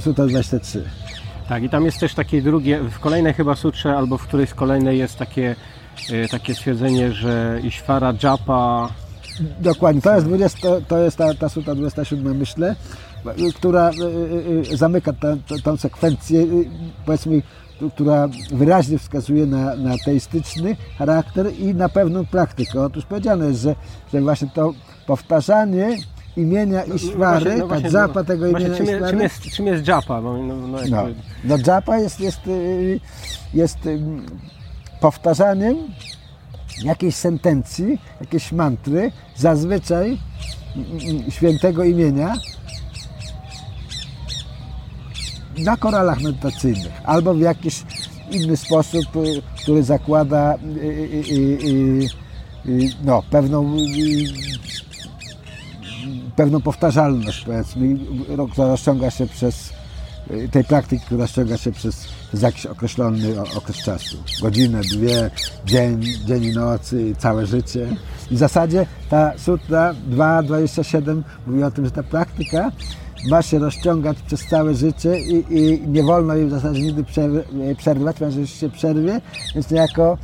sutra 0.00 0.26
23. 0.26 0.84
Tak, 1.48 1.62
i 1.62 1.68
tam 1.68 1.84
jest 1.84 2.00
też 2.00 2.14
takie 2.14 2.42
drugie, 2.42 2.80
w 2.80 2.98
kolejnej 2.98 3.34
chyba 3.34 3.56
sutrze, 3.56 3.96
albo 3.96 4.18
w 4.18 4.26
którejś 4.26 4.50
z 4.50 4.54
kolejnej 4.54 4.98
jest 4.98 5.18
takie, 5.18 5.56
takie 6.30 6.54
stwierdzenie, 6.54 7.12
że 7.12 7.60
Ishvara 7.62 8.14
Japa... 8.22 8.88
Dokładnie, 9.60 10.02
to 10.02 10.14
jest, 10.14 10.26
20, 10.26 10.58
to 10.88 10.98
jest 10.98 11.16
ta, 11.16 11.34
ta 11.34 11.48
sutra 11.48 11.74
27, 11.74 12.36
myślę, 12.36 12.76
która 13.54 13.90
zamyka 14.74 15.12
tę 15.64 15.78
sekwencję, 15.78 16.46
powiedzmy, 17.06 17.42
która 17.94 18.28
wyraźnie 18.52 18.98
wskazuje 18.98 19.46
na, 19.46 19.76
na 19.76 19.98
teistyczny 20.04 20.76
charakter 20.98 21.52
i 21.58 21.74
na 21.74 21.88
pewną 21.88 22.26
praktykę. 22.26 22.82
Otóż 22.82 23.04
powiedziane 23.06 23.46
jest, 23.46 23.60
że, 23.60 23.74
że 24.12 24.20
właśnie 24.20 24.48
to 24.54 24.72
powtarzanie 25.06 25.96
imienia 26.36 26.82
no, 26.88 26.94
no 26.94 27.16
właśnie, 27.16 27.56
no 27.56 27.68
ta 27.68 28.06
no, 28.14 28.24
tego 28.24 28.46
imienia 28.46 28.76
czym, 28.76 28.84
Ishwary. 28.84 29.10
Czym 29.10 29.20
jest, 29.20 29.42
czym 29.42 29.66
jest 29.66 29.88
japa? 29.88 30.20
No, 30.20 30.42
no, 30.42 30.56
no, 30.56 30.78
no, 30.90 31.06
no 31.44 31.56
japa 31.66 31.98
jest, 31.98 32.20
jest, 32.20 32.46
y, 32.46 33.00
jest 33.54 33.78
powtarzaniem 35.00 35.76
jakiejś 36.84 37.14
sentencji, 37.14 37.98
jakiejś 38.20 38.52
mantry, 38.52 39.12
zazwyczaj 39.36 40.18
y, 41.28 41.30
świętego 41.30 41.84
imienia, 41.84 42.34
na 45.58 45.76
koralach 45.76 46.20
medytacyjnych 46.20 46.92
albo 47.04 47.34
w 47.34 47.40
jakiś 47.40 47.82
inny 48.30 48.56
sposób, 48.56 49.16
y, 49.16 49.42
który 49.62 49.82
zakłada 49.82 50.54
y, 50.76 52.08
y, 52.66 52.90
no, 53.04 53.22
pewną 53.30 53.76
pewną 56.36 56.60
powtarzalność, 56.60 57.44
powiedzmy, 57.44 57.98
która 58.52 58.68
rozciąga 58.68 59.10
się 59.10 59.26
przez 59.26 59.72
tej 60.50 60.64
praktyki, 60.64 61.04
która 61.06 61.20
rozciąga 61.20 61.56
się 61.56 61.72
przez, 61.72 62.06
przez 62.28 62.42
jakiś 62.42 62.66
określony 62.66 63.40
okres 63.56 63.76
czasu. 63.76 64.16
Godzinę, 64.42 64.80
dwie, 64.80 65.30
dzień, 65.64 66.02
dzień 66.26 66.44
i 66.44 66.52
noc, 66.52 66.94
całe 67.18 67.46
życie. 67.46 67.96
I 68.30 68.34
w 68.34 68.38
zasadzie 68.38 68.86
ta 69.10 69.32
sutra 69.38 69.94
2.27 70.10 71.22
mówi 71.46 71.62
o 71.62 71.70
tym, 71.70 71.84
że 71.84 71.90
ta 71.90 72.02
praktyka 72.02 72.70
ma 73.28 73.42
się 73.42 73.58
rozciągać 73.58 74.18
przez 74.26 74.46
całe 74.46 74.74
życie 74.74 75.20
i, 75.20 75.58
i 75.58 75.88
nie 75.88 76.02
wolno 76.02 76.34
jej 76.34 76.46
w 76.46 76.50
zasadzie 76.50 76.80
nigdy 76.80 77.04
przerywać, 77.76 78.16
ponieważ 78.18 78.38
jeśli 78.38 78.58
się 78.58 78.70
przerwie, 78.70 79.20
więc 79.54 79.70
niejako 79.70 80.18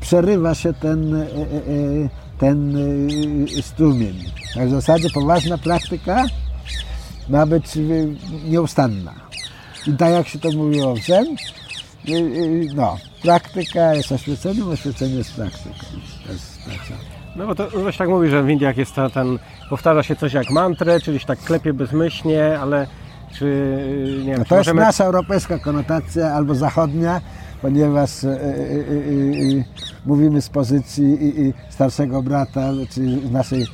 przerywa 0.00 0.54
się 0.54 0.72
ten, 0.72 1.14
e, 1.14 1.18
e, 1.18 1.24
e, 1.24 2.08
ten 2.38 2.76
strumień. 3.62 4.24
Tak 4.54 4.68
w 4.68 4.70
zasadzie 4.70 5.10
poważna 5.10 5.58
praktyka 5.58 6.24
ma 7.28 7.46
być 7.46 7.64
nieustanna. 8.44 9.14
I 9.86 9.92
tak 9.92 10.10
jak 10.10 10.28
się 10.28 10.38
to 10.38 10.50
mówiło 10.52 10.94
w 10.94 11.00
Zen, 11.00 11.36
no, 12.74 12.96
praktyka 13.22 13.94
jest 13.94 14.12
oświeceniem, 14.12 14.68
oświecenie 14.68 15.14
jest 15.14 15.32
praktyką. 15.32 15.74
To 16.26 16.32
jest, 16.32 16.64
to 16.64 16.70
jest, 16.70 17.15
no 17.36 17.46
bo 17.46 17.54
to 17.54 17.70
właśnie 17.70 17.98
tak 17.98 18.08
mówi, 18.08 18.28
że 18.28 18.42
w 18.42 18.48
Indiach 18.50 18.76
jest 18.76 18.94
ten, 19.14 19.38
powtarza 19.70 20.02
się 20.02 20.16
coś 20.16 20.32
jak 20.32 20.50
mantrę, 20.50 21.00
czyli 21.00 21.18
się 21.18 21.26
tak 21.26 21.38
klepie 21.38 21.72
bezmyślnie, 21.72 22.58
ale 22.60 22.86
czy 23.32 23.44
nie 24.18 24.30
wiem, 24.30 24.38
no 24.38 24.44
to 24.44 24.56
możemy... 24.56 24.80
jest 24.80 24.88
nasza 24.88 25.04
europejska 25.04 25.58
konotacja 25.58 26.32
albo 26.32 26.54
zachodnia, 26.54 27.20
ponieważ 27.62 28.24
y, 28.24 28.28
y, 28.28 28.32
y, 28.32 29.64
mówimy 30.06 30.42
z 30.42 30.48
pozycji 30.48 31.18
starszego 31.70 32.22
brata, 32.22 32.70
czyli 32.90 33.28
z 33.28 33.30
naszej 33.30 33.66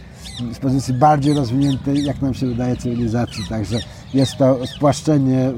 z 0.52 0.58
pozycji 0.58 0.94
bardziej 0.94 1.34
rozwiniętej, 1.34 2.04
jak 2.04 2.22
nam 2.22 2.34
się 2.34 2.46
wydaje, 2.46 2.76
cywilizacji. 2.76 3.44
Także 3.48 3.78
jest 4.14 4.36
to 4.36 4.66
spłaszczenie 4.66 5.52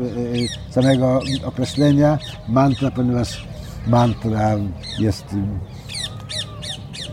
samego 0.71 1.21
określenia 1.45 2.19
mantra, 2.49 2.91
ponieważ 2.91 3.47
mantra 3.87 4.51
jest 4.99 5.25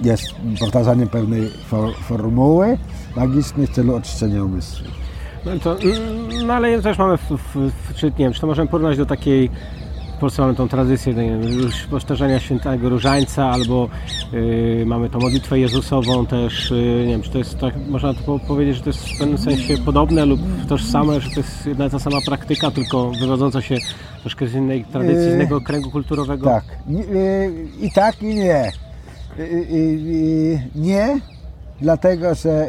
jest 0.02 0.24
powtarzaniem 0.60 1.08
pewnej 1.08 1.50
for, 1.50 1.96
formuły 1.96 2.78
magicznej 3.16 3.68
w 3.68 3.70
celu 3.70 3.96
oczyszczenia 3.96 4.44
umysłu. 4.44 4.88
No, 5.46 5.52
to, 5.60 5.80
mm, 5.80 6.48
no 6.48 6.54
ale 6.54 6.82
też 6.82 6.98
mamy, 6.98 7.18
w, 7.18 7.22
w, 7.22 7.72
w, 7.72 7.96
czy 7.96 8.06
nie 8.06 8.12
wiem, 8.18 8.34
czy 8.34 8.42
to 8.42 8.48
możemy 8.48 8.68
porównać 8.68 8.98
do 8.98 9.06
takiej 9.06 9.50
w 10.18 10.24
Polsce 10.24 10.42
mamy 10.42 10.56
tą 10.56 10.68
tradycję 10.68 11.14
już 11.14 11.84
powtarzania 11.84 12.40
świętego 12.40 12.90
różańca, 12.90 13.46
albo 13.46 13.90
yy, 14.32 14.86
mamy 14.86 15.10
tą 15.10 15.20
modlitwę 15.20 15.60
Jezusową 15.60 16.26
też, 16.26 16.72
yy, 16.72 17.06
nie 17.06 17.12
wiem, 17.12 17.22
czy 17.22 17.30
to 17.32 17.38
jest 17.38 17.60
tak, 17.60 17.74
można 17.90 18.14
to 18.14 18.40
powiedzieć, 18.40 18.76
że 18.76 18.84
to 18.84 18.90
jest 18.90 19.10
w 19.10 19.20
pewnym 19.20 19.38
sensie 19.38 19.78
podobne 19.78 20.26
lub 20.26 20.40
tożsame, 20.70 21.22
że 21.22 21.30
to 21.30 21.36
jest 21.40 21.66
jedna 21.66 21.90
ta 21.90 22.00
sama 22.00 22.18
praktyka, 22.26 22.72
tylko 22.72 23.12
wywodząca 23.20 23.62
się 23.62 23.78
troszkę 24.22 24.48
z 24.48 24.54
innej 24.54 24.86
tradycji, 24.86 25.24
z 25.24 25.34
innego 25.34 25.62
kręgu 25.62 25.92
kulturowego? 25.92 26.46
Tak, 26.46 26.64
I, 26.90 27.86
i 27.86 27.92
tak 27.92 28.24
i 28.24 28.36
nie. 28.36 28.72
Y, 29.40 29.42
y, 29.42 29.46
y, 29.46 30.70
nie, 30.76 31.20
dlatego 31.82 32.36
że 32.36 32.68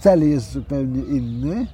cel 0.00 0.30
jest 0.30 0.52
zupełnie 0.52 1.02
inny. 1.02 1.66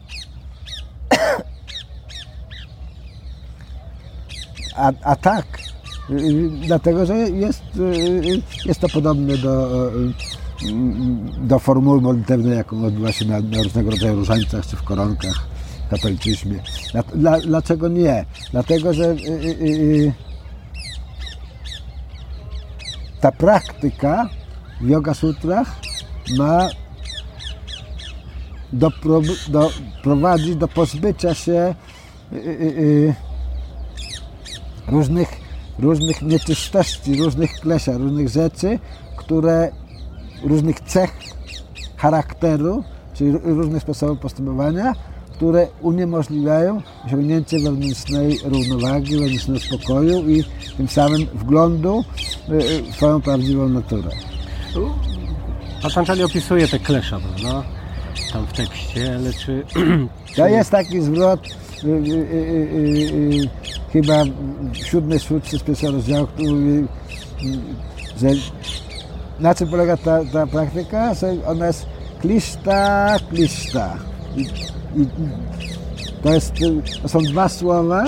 A, 4.76 4.92
a 5.02 5.16
tak, 5.16 5.46
dlatego 6.66 7.06
że 7.06 7.16
jest, 7.16 7.62
jest 8.66 8.80
to 8.80 8.88
podobne 8.88 9.38
do, 9.38 9.82
do 11.40 11.58
formuły 11.58 12.00
modlitewnej, 12.00 12.56
jaką 12.56 12.84
odbywa 12.84 13.12
się 13.12 13.24
na, 13.24 13.40
na 13.40 13.62
różnego 13.62 13.90
rodzaju 13.90 14.16
różańcach 14.16 14.66
czy 14.66 14.76
w 14.76 14.82
koronkach 14.82 15.46
w 15.86 15.90
katolicyzmie. 15.90 16.62
Dla, 16.92 17.02
dla, 17.02 17.40
dlaczego 17.40 17.88
nie? 17.88 18.24
Dlatego, 18.52 18.92
że 18.92 19.16
ta 23.22 23.32
praktyka 23.32 24.28
w 24.80 24.88
Yoga 24.88 25.14
Sutrach 25.14 25.76
ma 26.38 26.68
doprowadzić 30.02 30.56
do 30.56 30.68
pozbycia 30.68 31.34
się 31.34 31.74
różnych, 34.88 35.28
różnych 35.78 36.22
nieczystości, 36.22 37.22
różnych 37.22 37.52
klesza, 37.52 37.98
różnych 37.98 38.28
rzeczy, 38.28 38.78
które 39.16 39.72
różnych 40.44 40.80
cech 40.80 41.10
charakteru, 41.96 42.84
czyli 43.14 43.32
różnych 43.32 43.82
sposobów 43.82 44.18
postępowania, 44.18 44.92
które 45.42 45.68
uniemożliwiają 45.80 46.82
osiągnięcie 47.06 47.58
wewnętrznej 47.58 48.38
równowagi, 48.44 49.18
wewnętrznego 49.18 49.60
spokoju 49.60 50.28
i 50.30 50.44
tym 50.76 50.88
samym 50.88 51.26
wglądu 51.34 52.04
w 52.48 52.94
swoją 52.94 53.20
prawdziwą 53.20 53.68
naturę. 53.68 54.10
Patanjali 55.82 56.24
opisuje 56.24 56.68
te 56.68 56.78
klesza, 56.78 57.20
prawda? 57.20 57.62
Tam 58.32 58.46
w 58.46 58.52
tekście, 58.52 59.14
ale 59.14 59.32
czy... 59.32 59.64
To 60.36 60.48
jest 60.48 60.70
taki 60.70 61.00
zwrot, 61.00 61.40
y, 61.84 61.88
y, 61.88 61.90
y, 61.90 63.48
chyba 63.92 64.24
siódmy 64.72 65.18
szóstce 65.18 65.58
z 65.58 65.62
pierwszego 65.62 65.92
rozdziału, 65.92 66.26
który, 66.26 66.86
że 68.20 68.28
na 69.40 69.54
czym 69.54 69.68
polega 69.68 69.96
ta, 69.96 70.24
ta 70.24 70.46
praktyka? 70.46 71.12
Ona 71.46 71.66
jest 71.66 71.86
kliszta, 72.20 73.16
kliszta. 73.30 73.98
I, 74.96 75.06
to, 76.22 76.34
jest, 76.34 76.52
są 77.06 77.18
dwa 77.18 77.48
słowa 77.48 78.04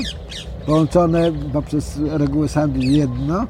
połączone 0.67 1.33
poprzez 1.53 1.99
reguły 2.11 2.49
sandhi 2.49 2.89
w 2.89 2.93
jedno. 2.93 3.47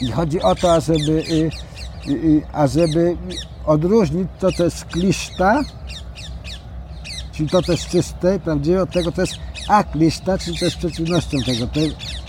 I 0.00 0.10
chodzi 0.10 0.42
o 0.42 0.54
to, 0.54 0.72
ażeby, 0.72 1.24
ażeby 2.52 3.16
odróżnić 3.66 4.28
to, 4.40 4.52
co 4.52 4.64
jest 4.64 4.84
kliszta, 4.84 5.62
czyli 7.32 7.48
to, 7.48 7.62
co 7.62 7.72
jest 7.72 7.88
czyste, 7.88 8.38
prawdziwe, 8.38 8.82
od 8.82 8.90
tego, 8.90 9.12
co 9.12 9.20
jest 9.20 9.34
akliszta, 9.68 10.38
czyli 10.38 10.58
to 10.58 10.64
jest 10.64 10.76
przeciwnością 10.76 11.38
tego. 11.46 11.66
To, 11.66 11.80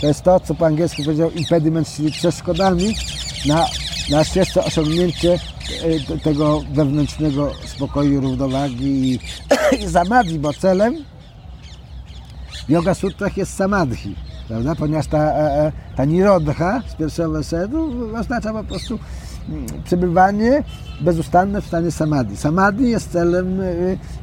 to 0.02 0.08
jest 0.08 0.22
to, 0.22 0.40
co 0.40 0.56
po 0.56 0.66
angielsku 0.66 1.04
powiedział 1.04 1.32
impediment, 1.32 1.90
czyli 1.96 2.12
przeszkodami 2.12 2.96
na 3.46 3.66
na 4.10 4.24
ścieżce 4.24 4.64
osiągnięcie 4.64 5.40
tego 6.24 6.62
wewnętrznego 6.74 7.52
spokoju, 7.66 8.22
równowagi 8.22 9.12
i, 9.12 9.20
i 9.86 9.90
samadhi, 9.90 10.40
bo 10.40 10.54
celem 10.54 10.96
w 12.68 12.70
Yoga 12.70 12.94
Sutrach 12.94 13.38
jest 13.38 13.56
samadhi, 13.56 14.16
prawda? 14.48 14.76
ponieważ 14.76 15.08
ta, 15.08 15.18
e, 15.18 15.66
e, 15.66 15.72
ta 15.96 16.06
nirodha 16.06 16.82
z 16.88 16.96
pierwszego 16.96 17.32
wersetu 17.32 17.92
oznacza 18.16 18.54
po 18.54 18.64
prostu 18.64 19.00
mm, 19.50 19.66
przebywanie 19.84 20.64
bezustanne 21.02 21.62
w 21.62 21.66
stanie 21.66 21.92
samadhi. 21.92 22.38
Samadhi 22.38 22.90
jest 22.90 23.12
celem 23.12 23.62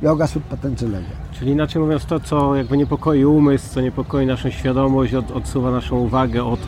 yoga 0.03 0.27
sutta 0.27 0.57
Patanjaliego. 0.57 1.07
Czyli 1.33 1.51
inaczej 1.51 1.83
mówiąc 1.83 2.05
to, 2.05 2.21
co 2.21 2.57
jakby 2.57 2.77
niepokoi 2.77 3.25
umysł, 3.25 3.69
co 3.75 3.81
niepokoi 3.81 4.27
naszą 4.27 4.51
świadomość, 4.51 5.15
od, 5.15 5.31
odsuwa 5.31 5.71
naszą 5.71 5.99
uwagę 5.99 6.45
od 6.45 6.61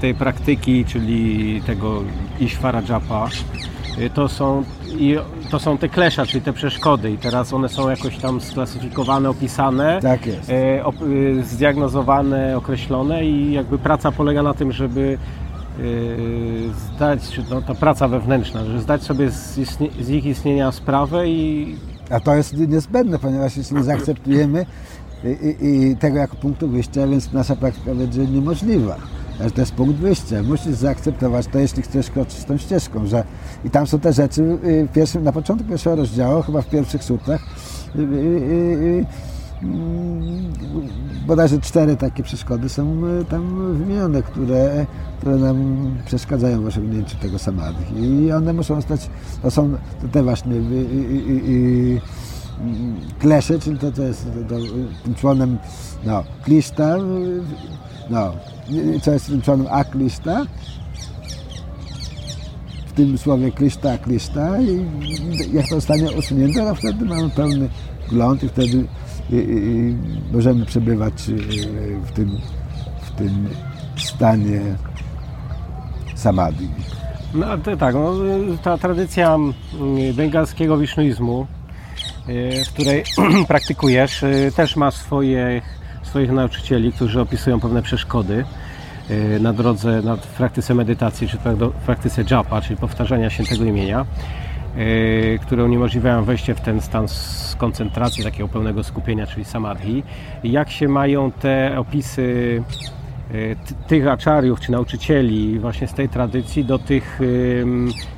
tej 0.00 0.14
praktyki, 0.14 0.84
czyli 0.84 1.62
tego 1.66 2.02
Ishvara 2.40 2.82
Japa, 2.88 3.28
to 4.14 4.28
są, 4.28 4.64
to 5.50 5.58
są 5.58 5.78
te 5.78 5.88
klesza, 5.88 6.26
czyli 6.26 6.42
te 6.42 6.52
przeszkody 6.52 7.10
i 7.10 7.18
teraz 7.18 7.52
one 7.52 7.68
są 7.68 7.90
jakoś 7.90 8.18
tam 8.18 8.40
sklasyfikowane, 8.40 9.30
opisane, 9.30 10.00
tak 10.02 10.26
jest. 10.26 10.50
Y, 10.50 10.82
y, 11.04 11.44
zdiagnozowane, 11.44 12.56
określone 12.56 13.24
i 13.24 13.52
jakby 13.52 13.78
praca 13.78 14.12
polega 14.12 14.42
na 14.42 14.54
tym, 14.54 14.72
żeby 14.72 15.18
zdać, 16.96 17.40
no, 17.50 17.62
ta 17.62 17.74
praca 17.74 18.08
wewnętrzna, 18.08 18.64
żeby 18.64 18.80
zdać 18.80 19.02
sobie 19.02 19.30
z, 19.30 19.54
z 20.00 20.10
ich 20.10 20.24
istnienia 20.24 20.72
sprawę 20.72 21.28
i... 21.28 21.76
A 22.10 22.20
to 22.20 22.34
jest 22.34 22.56
niezbędne, 22.56 23.18
ponieważ 23.18 23.56
jeśli 23.56 23.76
nie 23.76 23.82
zaakceptujemy 23.82 24.66
i, 25.24 25.64
i, 25.66 25.90
i 25.90 25.96
tego 25.96 26.18
jako 26.18 26.36
punktu 26.36 26.68
wyjścia, 26.68 27.06
więc 27.06 27.32
nasza 27.32 27.56
praktyka 27.56 27.94
będzie 27.94 28.26
niemożliwa 28.26 28.96
to 29.54 29.60
jest 29.60 29.72
punkt 29.72 29.96
wyjścia. 29.96 30.42
Musisz 30.42 30.74
zaakceptować 30.74 31.46
to, 31.46 31.58
jeśli 31.58 31.82
chcesz 31.82 32.10
kroczyć 32.10 32.44
tą 32.44 32.56
ścieżką. 32.56 33.06
Że... 33.06 33.24
I 33.64 33.70
tam 33.70 33.86
są 33.86 34.00
te 34.00 34.12
rzeczy 34.12 34.42
y, 34.42 34.88
pierwszym, 34.94 35.24
na 35.24 35.32
początku 35.32 35.68
pierwszego 35.68 35.96
rozdziału, 35.96 36.42
chyba 36.42 36.62
w 36.62 36.66
pierwszych 36.66 37.04
sutrach, 37.04 37.40
yy, 37.94 38.04
yy, 38.04 39.06
bodajże 41.26 41.58
cztery 41.58 41.96
takie 41.96 42.22
przeszkody 42.22 42.68
są 42.68 43.06
y, 43.06 43.24
tam 43.24 43.74
wymienione, 43.78 44.22
które, 44.22 44.86
które 45.18 45.36
nam 45.36 45.90
przeszkadzają 46.06 46.62
w 46.62 46.66
osiągnięciu 46.66 47.16
tego 47.16 47.38
samadhi. 47.38 47.84
I 47.96 48.32
one 48.32 48.52
muszą 48.52 48.82
stać, 48.82 49.10
to 49.42 49.50
są 49.50 49.76
te 50.12 50.22
właśnie 50.22 50.54
klesze, 53.18 53.58
czyli 53.58 53.78
to, 53.78 53.92
to 53.92 54.02
jest 54.02 54.24
to, 54.48 54.54
to, 54.54 54.60
tym 55.04 55.14
członem 55.14 55.58
no, 56.04 56.24
kliszta, 56.44 56.96
no, 58.10 58.32
co 59.02 59.12
jest 59.12 59.30
członem 59.44 59.66
aklista, 59.70 60.46
w 62.86 62.92
tym 62.92 63.18
słowie 63.18 63.52
kliszta, 63.52 63.98
kliszta 63.98 64.60
i 64.60 64.86
jak 65.52 65.68
to 65.68 65.74
zostanie 65.74 66.10
usunięte, 66.10 66.60
to 66.60 66.74
wtedy 66.74 67.04
mamy 67.04 67.30
pełny 67.30 67.68
gląd 68.08 68.42
i 68.42 68.48
wtedy 68.48 68.86
i, 69.30 69.36
i, 69.36 69.96
możemy 70.32 70.66
przebywać 70.66 71.14
w 72.04 72.12
tym, 72.12 72.38
w 73.02 73.10
tym 73.10 73.48
stanie 73.96 74.60
samadhi. 76.14 76.68
No 77.34 77.46
tak, 77.78 77.94
no, 77.94 78.12
ta 78.62 78.78
tradycja 78.78 79.34
mm, 79.34 79.52
bengalskiego 80.14 80.78
wisznuizmu, 80.78 81.46
y, 82.28 82.64
w 82.64 82.72
której 82.72 83.04
praktykujesz, 83.48 84.22
y, 84.22 84.52
też 84.56 84.76
ma 84.76 84.90
swoje 84.90 85.62
swoich 86.10 86.32
nauczycieli, 86.32 86.92
którzy 86.92 87.20
opisują 87.20 87.60
pewne 87.60 87.82
przeszkody 87.82 88.44
y, 89.10 89.40
na 89.40 89.52
drodze, 89.52 90.02
na, 90.02 90.16
praktyce 90.16 90.74
medytacji, 90.74 91.28
czy 91.28 91.36
w 91.36 91.84
praktyce 91.86 92.24
japa, 92.30 92.60
czyli 92.60 92.76
powtarzania 92.76 93.30
się 93.30 93.44
tego 93.44 93.64
imienia, 93.64 94.06
y, 94.76 95.38
które 95.42 95.64
uniemożliwiają 95.64 96.24
wejście 96.24 96.54
w 96.54 96.60
ten 96.60 96.80
stan 96.80 97.06
koncentracji, 97.58 98.24
takiego 98.24 98.48
pełnego 98.48 98.84
skupienia, 98.84 99.26
czyli 99.26 99.44
samadhi. 99.44 100.02
Jak 100.44 100.70
się 100.70 100.88
mają 100.88 101.32
te 101.32 101.78
opisy 101.78 102.62
y, 103.34 103.56
tych 103.88 104.06
aczariów 104.08 104.60
czy 104.60 104.72
nauczycieli 104.72 105.58
właśnie 105.58 105.88
z 105.88 105.92
tej 105.92 106.08
tradycji 106.08 106.64
do 106.64 106.78
tych 106.78 107.20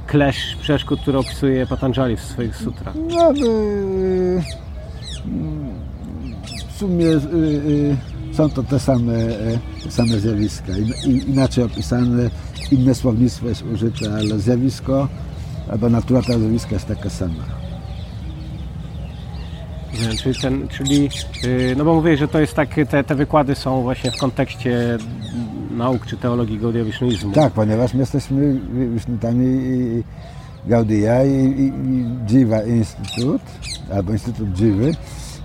klesz, 0.07 0.57
przeszkód, 0.61 1.01
które 1.01 1.19
opisuje 1.19 1.67
Patanjali 1.67 2.17
w 2.17 2.21
swoich 2.21 2.57
sutrach? 2.57 2.95
No, 3.09 3.33
sumie 6.83 7.07
y, 7.07 7.19
y, 8.33 8.35
są 8.35 8.51
to 8.51 8.63
te 8.63 8.79
same, 8.79 9.15
e, 9.15 9.91
same 9.91 10.19
zjawiska. 10.19 10.73
inaczej 11.29 11.65
opisane, 11.65 12.31
inne 12.71 12.95
słownictwo 12.95 13.49
jest 13.49 13.63
użyte, 13.75 14.15
ale 14.15 14.39
zjawisko 14.39 15.09
albo 15.71 15.89
natura 15.89 16.23
tego 16.23 16.39
zjawiska 16.39 16.75
jest 16.75 16.87
taka 16.87 17.11
sama. 17.11 17.45
Czyli, 20.23 20.35
ten, 20.43 20.69
czyli 20.69 21.09
y, 21.45 21.75
no 21.77 21.85
bo 21.85 21.95
mówię, 21.95 22.17
że 22.17 22.29
to 22.29 22.41
jest 22.41 22.55
tak, 22.55 22.69
te, 22.91 23.05
te 23.05 23.15
wykłady 23.15 23.55
są 23.55 23.83
właśnie 23.83 24.11
w 24.11 24.17
kontekście 24.17 24.99
nauk 25.71 26.07
czy 26.07 26.17
teologii 26.17 26.59
Gaudia 26.59 26.85
Wisznuizmu. 26.85 27.33
Tak, 27.33 27.53
ponieważ 27.53 27.95
my 27.95 28.01
jesteśmy 28.01 28.61
Wishnutami 28.95 29.45
Gaudia 30.67 31.25
i, 31.25 31.31
i, 31.31 31.67
i 31.67 32.07
Jiva 32.31 32.63
Instytut, 32.63 33.43
albo 33.95 34.13
Instytut 34.13 34.49
Jivy, 34.49 34.93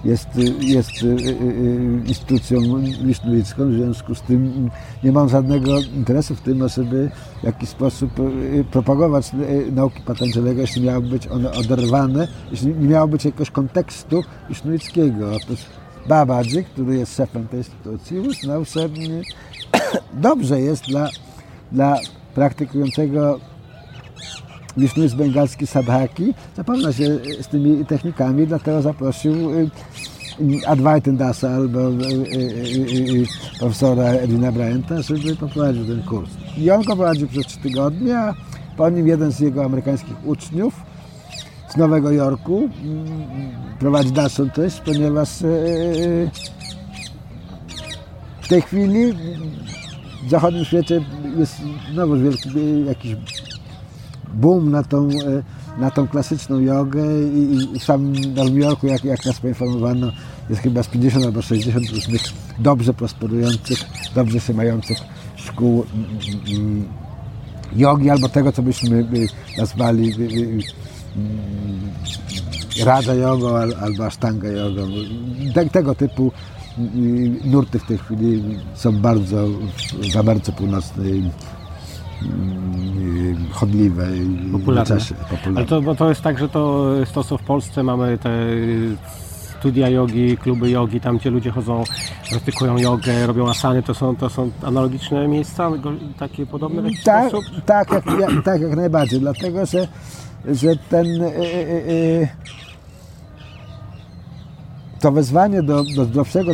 jest, 0.05 0.27
jest 0.59 1.03
y, 1.03 1.05
y, 1.05 1.11
y, 1.11 2.01
instytucją 2.05 2.59
licznolicką, 3.01 3.69
w 3.69 3.73
związku 3.73 4.15
z 4.15 4.21
tym 4.21 4.69
nie 5.03 5.11
mam 5.11 5.29
żadnego 5.29 5.79
interesu 5.79 6.35
w 6.35 6.41
tym, 6.41 6.67
żeby 6.69 7.11
w 7.41 7.43
jakiś 7.43 7.69
sposób 7.69 8.11
propagować 8.71 9.31
nauki 9.71 10.01
Patanjalego, 10.01 10.61
jeśli 10.61 10.81
miałyby 10.81 11.09
być 11.09 11.27
one 11.27 11.51
oderwane, 11.51 12.27
jeśli 12.51 12.67
nie 12.67 12.87
miało 12.87 13.07
być 13.07 13.25
jakiegoś 13.25 13.51
kontekstu 13.51 14.23
licznolickiego. 14.49 15.35
Otóż 15.35 15.59
Babaji, 16.07 16.63
który 16.63 16.97
jest 16.97 17.15
szefem 17.15 17.47
tej 17.47 17.59
instytucji, 17.59 18.19
uznał, 18.19 18.65
że 18.65 18.89
dobrze 20.13 20.61
jest 20.61 20.83
dla, 20.83 21.09
dla 21.71 21.97
praktykującego 22.35 23.39
Wisznu 24.77 25.07
z 25.07 25.13
bengalski 25.13 25.67
Sadhaki 25.67 26.33
zapomna 26.55 26.93
się 26.93 27.19
z 27.41 27.47
tymi 27.47 27.85
technikami, 27.85 28.47
dlatego 28.47 28.81
zaprosił 28.81 29.51
y, 29.51 29.69
Advaitin 30.67 31.17
Dasa 31.17 31.49
albo 31.49 31.79
y, 31.79 31.93
y, 31.93 33.25
profesora 33.59 34.03
Edwina 34.03 34.51
Bryanta, 34.51 35.01
żeby 35.01 35.35
poprowadził 35.35 35.85
ten 35.85 36.03
kurs. 36.03 36.29
I 36.57 36.71
on 36.71 36.83
go 36.83 36.95
prowadził 36.95 37.27
przez 37.27 37.45
trzy 37.45 37.57
tygodnie, 37.59 38.17
a 38.17 38.33
po 38.77 38.89
nim 38.89 39.07
jeden 39.07 39.31
z 39.31 39.39
jego 39.39 39.65
amerykańskich 39.65 40.25
uczniów 40.25 40.73
z 41.69 41.77
Nowego 41.77 42.11
Jorku 42.11 42.69
mm, 42.83 43.07
prowadzi 43.79 44.11
dalszą 44.11 44.49
treść, 44.49 44.79
ponieważ 44.79 45.29
w 48.41 48.47
tej 48.47 48.61
chwili 48.61 49.13
w 50.27 50.29
zachodnim 50.29 50.65
świecie 50.65 51.05
jest 51.37 51.55
znowu 51.93 52.15
wielki 52.17 52.85
jakiś 52.85 53.15
boom 54.33 54.71
na 54.71 54.83
tą, 54.83 55.07
e, 55.09 55.79
na 55.81 55.91
tą 55.91 56.07
klasyczną 56.07 56.59
jogę 56.59 57.03
i, 57.33 57.75
i 57.75 57.79
w 57.79 57.83
samym 57.83 58.33
Nowym 58.33 58.59
Jorku, 58.59 58.87
jak, 58.87 59.03
jak 59.03 59.25
nas 59.25 59.39
poinformowano, 59.39 60.11
jest 60.49 60.61
chyba 60.61 60.83
z 60.83 60.87
50 60.87 61.25
albo 61.25 61.41
60 61.41 61.89
różnych 61.89 62.21
dobrze 62.59 62.93
prosperujących, 62.93 63.79
dobrze 64.15 64.39
się 64.39 64.53
mających 64.53 64.97
szkół 65.35 65.85
mm, 65.93 66.05
mm, 66.59 66.87
jogi 67.75 68.09
albo 68.09 68.29
tego, 68.29 68.51
co 68.51 68.61
byśmy 68.61 69.07
nazwali 69.57 70.13
mm, 70.13 70.61
Raja 72.85 73.13
Jogą 73.13 73.55
albo 73.57 74.05
Ashtanga 74.05 74.47
Jogą. 74.47 74.87
Tego 75.71 75.95
typu 75.95 76.31
nurty 77.45 77.79
w 77.79 77.85
tej 77.85 77.97
chwili 77.97 78.43
są 78.75 79.01
bardzo 79.01 79.47
w 80.13 80.17
Ameryce 80.17 80.51
Północnej 80.51 81.31
chodliwe 83.51 84.17
i 84.17 84.51
popularne. 84.51 84.97
popularne. 85.29 85.57
Ale 85.57 85.65
to, 85.65 85.81
bo 85.81 85.95
to 85.95 86.09
jest 86.09 86.21
tak, 86.21 86.39
że 86.39 86.49
to 86.49 86.93
jest 86.99 87.13
to, 87.13 87.23
co 87.23 87.37
w 87.37 87.43
Polsce 87.43 87.83
mamy 87.83 88.17
te 88.17 88.29
studia 89.59 89.89
jogi, 89.89 90.37
kluby 90.37 90.69
jogi, 90.69 91.01
tam 91.01 91.17
gdzie 91.17 91.29
ludzie 91.29 91.51
chodzą, 91.51 91.83
praktykują 92.29 92.77
jogę, 92.77 93.27
robią 93.27 93.49
asany, 93.49 93.83
to 93.83 93.93
są, 93.93 94.15
to 94.15 94.29
są 94.29 94.51
analogiczne 94.63 95.27
miejsca, 95.27 95.71
takie 96.19 96.45
podobne 96.45 96.81
w 96.81 97.03
tak, 97.03 97.29
sposób? 97.29 97.45
Tak 97.65 97.91
jak, 97.91 98.03
tak, 98.45 98.61
jak 98.61 98.75
najbardziej, 98.75 99.19
dlatego 99.19 99.65
że, 99.65 99.87
że 100.45 100.75
ten 100.89 101.05
y, 101.05 101.25
y, 101.25 101.41
y, 101.89 102.27
to 104.99 105.11
wezwanie 105.11 105.63
do, 105.63 105.83
do 105.95 106.05
zdrowszego 106.05 106.51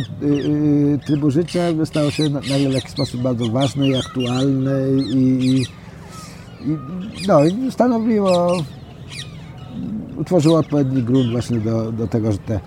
trybu 1.06 1.30
życia 1.30 1.60
stało 1.84 2.10
się 2.10 2.22
na, 2.22 2.40
na 2.40 2.56
jakiś 2.56 2.90
sposób 2.90 3.20
bardzo 3.22 3.48
ważne 3.48 3.88
i 3.88 3.96
aktualne 3.96 4.72
i, 5.14 5.46
i, 5.46 5.66
i 6.66 6.78
no, 7.28 7.44
i 7.44 7.72
stanowiło, 7.72 8.56
utworzyło 10.16 10.58
odpowiedni 10.58 11.02
grunt 11.02 11.30
właśnie 11.30 11.58
do, 11.58 11.92
do 11.92 12.06
tego, 12.06 12.32
że 12.32 12.38
te 12.38 12.60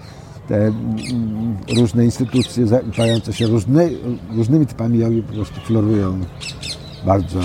te 0.48 0.56
mm, 0.56 1.58
różne 1.76 2.06
instytucje 2.06 2.68
zajmujące 2.68 3.34
się 3.34 3.48
różny, 3.48 3.90
różnymi 4.36 4.66
typami 4.66 5.00
jogi 5.00 5.24
po 5.24 5.34
prostu 5.34 5.62
florują 5.62 6.20
bardzo. 7.06 7.40
E, 7.40 7.44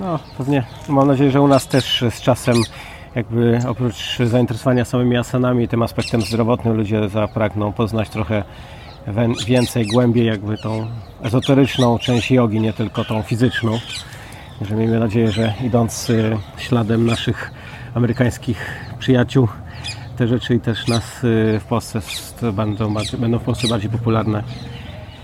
no, 0.00 0.18
pewnie. 0.38 0.64
Mam 0.88 1.08
nadzieję, 1.08 1.30
że 1.30 1.40
u 1.40 1.48
nas 1.48 1.68
też 1.68 2.04
z 2.10 2.20
czasem 2.20 2.56
jakby 3.14 3.58
oprócz 3.68 4.18
zainteresowania 4.24 4.84
samymi 4.84 5.16
asanami 5.16 5.68
tym 5.68 5.82
aspektem 5.82 6.22
zdrowotnym 6.22 6.76
ludzie 6.76 7.08
zapragną 7.08 7.72
poznać 7.72 8.08
trochę 8.08 8.44
więcej, 9.46 9.86
głębiej 9.86 10.26
jakby 10.26 10.58
tą 10.58 10.86
ezoteryczną 11.22 11.98
część 11.98 12.30
jogi, 12.30 12.60
nie 12.60 12.72
tylko 12.72 13.04
tą 13.04 13.22
fizyczną. 13.22 13.78
Że 14.60 14.76
miejmy 14.76 15.00
nadzieję, 15.00 15.32
że 15.32 15.54
idąc 15.64 16.10
y, 16.10 16.36
śladem 16.56 17.06
naszych 17.06 17.52
amerykańskich 17.94 18.66
przyjaciół 18.98 19.48
te 20.16 20.28
rzeczy 20.28 20.54
i 20.54 20.60
też 20.60 20.88
nas 20.88 21.24
y, 21.24 21.60
w 21.60 21.64
Polsce 21.68 22.00
będą, 22.52 22.94
będą 23.18 23.38
w 23.38 23.42
Polsce 23.42 23.68
bardziej 23.68 23.90
popularne. 23.90 24.42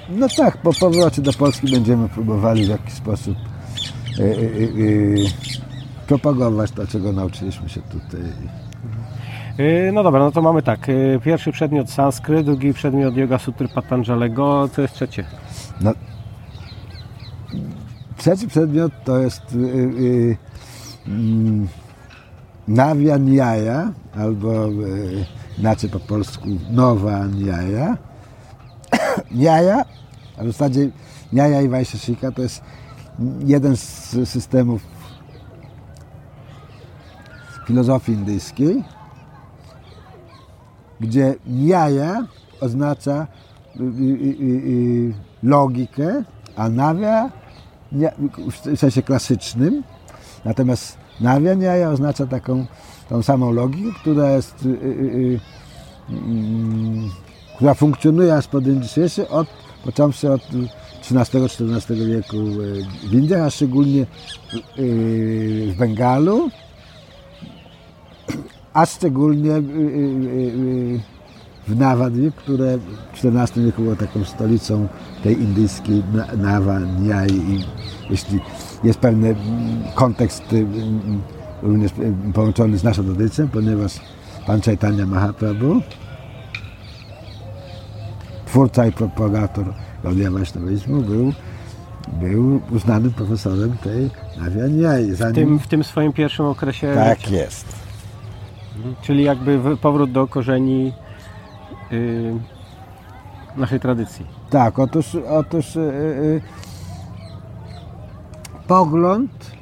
No 0.08 0.26
tak, 0.36 0.56
po 0.56 0.72
powrocie 0.72 1.22
do 1.22 1.32
Polski 1.32 1.72
będziemy 1.72 2.08
próbowali 2.08 2.64
w 2.64 2.68
jakiś 2.68 2.92
sposób 2.92 3.36
y, 4.18 4.22
y, 4.22 5.24
propagować 6.06 6.70
to, 6.70 6.86
czego 6.86 7.12
nauczyliśmy 7.12 7.68
się 7.68 7.80
tutaj. 7.80 8.20
No 9.92 10.02
dobra, 10.02 10.20
no 10.20 10.30
to 10.30 10.42
mamy 10.42 10.62
tak. 10.62 10.86
Pierwszy 11.24 11.52
przedmiot 11.52 11.90
sanskryt, 11.90 12.46
drugi 12.46 12.74
przedmiot 12.74 13.16
Yoga 13.16 13.38
Sutry 13.38 13.68
Patanjalego, 13.68 14.68
co 14.72 14.82
jest 14.82 14.94
trzecie? 14.94 15.24
No, 15.80 15.92
trzeci 18.16 18.48
przedmiot 18.48 18.92
to 19.04 19.18
jest 19.18 19.54
yy, 19.54 20.36
yy, 21.08 21.66
Nawia 22.68 23.16
Niaja, 23.16 23.92
albo 24.18 24.64
e, 24.64 24.70
inaczej 25.58 25.90
po 25.90 26.00
polsku 26.00 26.48
Nowa 26.70 27.26
Niaja. 27.26 27.96
Niaja, 29.30 29.84
a 30.38 30.42
w 30.42 30.46
zasadzie 30.46 30.90
Niaja 31.32 31.62
i 31.62 31.68
Vaisheshika 31.68 32.32
to 32.32 32.42
jest 32.42 32.62
jeden 33.44 33.76
z 33.76 34.08
systemów 34.28 34.82
filozofii 37.66 38.12
indyjskiej, 38.12 38.84
gdzie 41.00 41.34
Niaja 41.46 42.26
oznacza 42.60 43.26
y, 43.80 43.82
y, 43.82 44.36
y, 44.40 45.14
logikę, 45.42 46.24
a 46.56 46.68
Nawia 46.68 47.30
w 48.76 48.76
sensie 48.76 49.02
klasycznym, 49.02 49.82
natomiast 50.44 50.98
Nawia 51.20 51.54
Niaja 51.54 51.90
oznacza 51.90 52.26
taką 52.26 52.66
tą 53.08 53.22
samą 53.22 53.52
logikę, 53.52 53.90
która 54.00 54.30
jest, 54.30 54.66
y, 54.66 54.68
y, 54.68 54.72
y, 54.72 55.40
mm, 56.10 57.10
która 57.56 57.74
funkcjonuje 57.74 58.34
aż 58.34 58.46
po 58.46 58.60
dzień 58.60 58.80
od, 59.28 59.48
począwszy 59.84 60.32
od 60.32 60.42
XIII-XIV 61.10 62.06
wieku 62.06 62.36
w 63.10 63.12
Indiach, 63.12 63.42
a 63.42 63.50
szczególnie 63.50 64.06
w 64.76 65.74
Bengalu, 65.78 66.50
a 68.72 68.86
szczególnie 68.86 69.62
w 71.68 71.76
Nawadwie, 71.76 72.30
które 72.36 72.78
w 72.78 73.24
XIV 73.24 73.64
wieku 73.64 73.82
było 73.82 73.96
taką 73.96 74.24
stolicą 74.24 74.88
tej 75.22 75.42
indyjskiej 75.42 76.02
Nawa, 76.36 76.78
Niai 76.80 77.32
i 77.32 77.64
jeśli 78.10 78.40
jest 78.84 78.98
pewien 78.98 79.34
kontekst 79.94 80.42
również 81.62 81.92
połączony 82.34 82.78
z 82.78 82.84
naszą 82.84 83.04
tradycją, 83.04 83.48
ponieważ 83.48 83.92
Pan 84.46 84.60
Chaitanya 84.60 85.06
Mahaprabhu, 85.06 85.80
twórca 88.46 88.86
i 88.86 88.92
propagator 88.92 89.74
Gaudiya 90.04 90.30
Vaishnavizmu, 90.30 91.02
był, 91.02 91.32
był 92.20 92.60
uznanym 92.70 93.12
profesorem 93.12 93.76
tej 93.84 94.10
Nawianiai. 94.40 95.12
W 95.12 95.32
tym, 95.34 95.58
w 95.58 95.66
tym 95.66 95.84
swoim 95.84 96.12
pierwszym 96.12 96.46
okresie 96.46 96.92
Tak 96.94 97.20
życia. 97.20 97.36
jest. 97.36 97.66
Mhm. 98.76 98.94
Czyli 99.02 99.24
jakby 99.24 99.76
powrót 99.76 100.12
do 100.12 100.26
korzeni 100.26 100.92
naszej 103.56 103.80
tradycji. 103.80 104.26
Tak, 104.50 104.78
otóż, 104.78 105.16
otóż 105.28 105.74
yy, 105.74 105.82
yy, 105.82 106.40
pogląd 108.66 109.56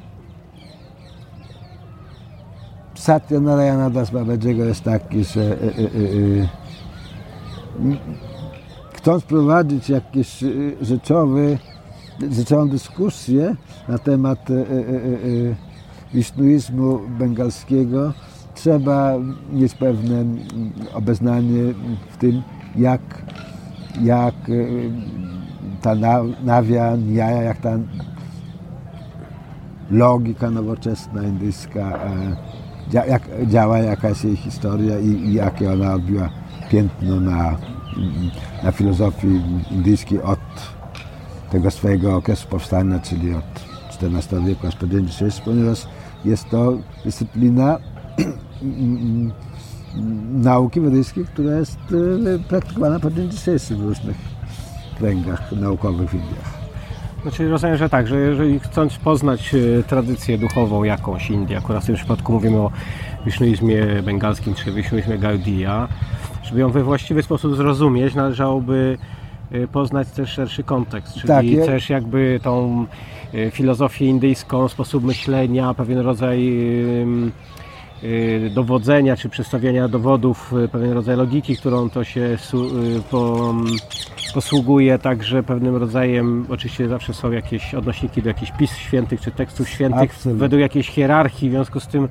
Satya 2.95 3.39
Narayana 3.39 3.89
Das 3.89 4.09
Babajiego 4.09 4.65
jest 4.65 4.83
taki, 4.83 5.23
że 5.23 5.41
y, 5.41 5.45
y, 5.45 5.81
y, 5.81 6.47
chcąc 8.93 9.23
prowadzić 9.23 9.89
jakieś 9.89 10.43
rzeczowy, 10.81 11.57
rzeczową 12.31 12.69
dyskusję 12.69 13.55
na 13.87 13.97
temat 13.97 14.39
wisznuizmu 16.13 16.99
bengalskiego, 17.09 18.13
trzeba 18.65 19.13
mieć 19.53 19.73
pewne 19.73 20.25
obeznanie 20.93 21.73
w 22.11 22.17
tym, 22.17 22.41
jak, 22.75 23.01
jak 24.01 24.35
ta 25.81 25.95
nawia, 26.43 26.97
jak 27.43 27.57
ta 27.57 27.77
logika 29.91 30.49
nowoczesna 30.49 31.23
indyjska 31.23 31.99
jak 32.91 33.21
działa, 33.47 33.77
jaka 33.77 34.09
jest 34.09 34.25
jej 34.25 34.35
historia 34.35 34.99
i, 34.99 35.07
i 35.07 35.33
jakie 35.33 35.73
ona 35.73 35.93
odbiła 35.93 36.29
piętno 36.69 37.19
na, 37.19 37.57
na 38.63 38.71
filozofii 38.71 39.41
indyjskiej 39.71 40.21
od 40.21 40.39
tego 41.51 41.71
swojego 41.71 42.15
okresu 42.15 42.47
powstania, 42.47 42.99
czyli 42.99 43.33
od 43.33 43.65
XIV 44.01 44.45
wieku 44.45 44.67
aż 44.67 44.75
dzień 44.89 45.07
dzisiejszy, 45.07 45.41
ponieważ 45.45 45.87
jest 46.25 46.49
to 46.49 46.77
dyscyplina 47.05 47.77
nauki 50.33 50.81
medyjskiej, 50.81 51.25
która 51.25 51.55
jest 51.55 51.79
e, 52.35 52.39
praktykowana 52.49 52.99
po 52.99 53.11
dzień 53.11 53.29
dzisiejszy 53.29 53.75
w 53.75 53.81
różnych 53.81 54.17
kręgach 54.97 55.51
naukowych 55.51 56.09
w 56.09 56.13
Indiach. 56.13 56.65
Znaczy 57.21 57.49
rozumiem, 57.49 57.77
że 57.77 57.89
tak, 57.89 58.07
że 58.07 58.19
jeżeli 58.19 58.59
chcąc 58.59 58.97
poznać 58.97 59.55
e, 59.55 59.83
tradycję 59.83 60.37
duchową 60.37 60.83
jakąś 60.83 61.29
Indii, 61.29 61.55
akurat 61.55 61.83
w 61.83 61.85
tym 61.85 61.95
przypadku 61.95 62.33
mówimy 62.33 62.57
o 62.57 62.71
wisznuizmie 63.25 63.85
bengalskim 64.03 64.53
czy 64.53 64.71
wisznuizmie 64.71 65.17
Gaudiya, 65.17 65.87
żeby 66.43 66.59
ją 66.59 66.69
we 66.69 66.83
właściwy 66.83 67.23
sposób 67.23 67.55
zrozumieć, 67.55 68.15
należałoby 68.15 68.97
y, 69.51 69.67
poznać 69.67 70.07
też 70.11 70.29
szerszy 70.29 70.63
kontekst, 70.63 71.13
czyli 71.13 71.27
Tak, 71.27 71.45
też 71.65 71.89
jakby 71.89 72.39
tą 72.43 72.85
filozofię 73.51 74.05
indyjską, 74.05 74.67
sposób 74.67 75.03
myślenia, 75.03 75.73
pewien 75.73 75.99
rodzaj 75.99 76.57
dowodzenia 78.51 79.17
czy 79.17 79.29
przedstawiania 79.29 79.87
dowodów, 79.87 80.53
y, 80.63 80.67
pewien 80.67 80.91
rodzaj 80.91 81.17
logiki, 81.17 81.57
którą 81.57 81.89
to 81.89 82.03
się 82.03 82.21
y, 82.21 82.37
po, 83.11 83.53
posługuje 84.33 84.99
także 84.99 85.43
pewnym 85.43 85.75
rodzajem, 85.75 86.45
oczywiście 86.49 86.87
zawsze 86.87 87.13
są 87.13 87.31
jakieś 87.31 87.75
odnośniki 87.75 88.21
do 88.21 88.27
jakichś 88.29 88.51
pism 88.51 88.75
świętych 88.75 89.21
czy 89.21 89.31
tekstów 89.31 89.69
świętych 89.69 90.11
Absolutnie. 90.11 90.39
według 90.39 90.61
jakiejś 90.61 90.89
hierarchii, 90.89 91.49
w 91.49 91.51
związku 91.51 91.79
z 91.79 91.87
tym 91.87 92.07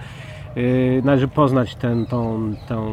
y, 0.57 1.02
należy 1.04 1.28
poznać 1.28 1.74
ten, 1.74 2.07
tą, 2.07 2.54
tą, 2.68 2.92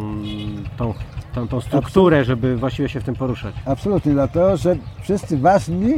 tą, 0.78 0.94
tą, 1.36 1.48
tą 1.48 1.62
strukturę, 1.62 2.26
żeby 2.26 2.58
właściwie 2.58 2.90
się 2.90 3.00
w 3.00 3.04
tym 3.04 3.16
poruszać. 3.16 3.56
Absolutnie, 3.66 4.12
dlatego 4.12 4.58
że 4.58 4.76
wszyscy 5.02 5.38
ważni 5.38 5.94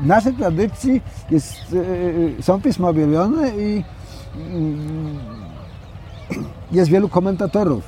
w 0.00 0.06
naszej 0.06 0.32
tradycji 0.34 1.00
jest, 1.30 1.76
są 2.40 2.60
pisma 2.60 2.88
objawione 2.88 3.50
i 3.50 3.84
mm, 4.36 5.18
jest 6.72 6.90
wielu 6.90 7.08
komentatorów 7.08 7.84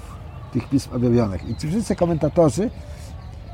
tych 0.53 0.68
pism 0.68 0.90
objawionych. 0.94 1.48
I 1.48 1.57
ci 1.57 1.68
wszyscy 1.68 1.96
komentatorzy 1.96 2.70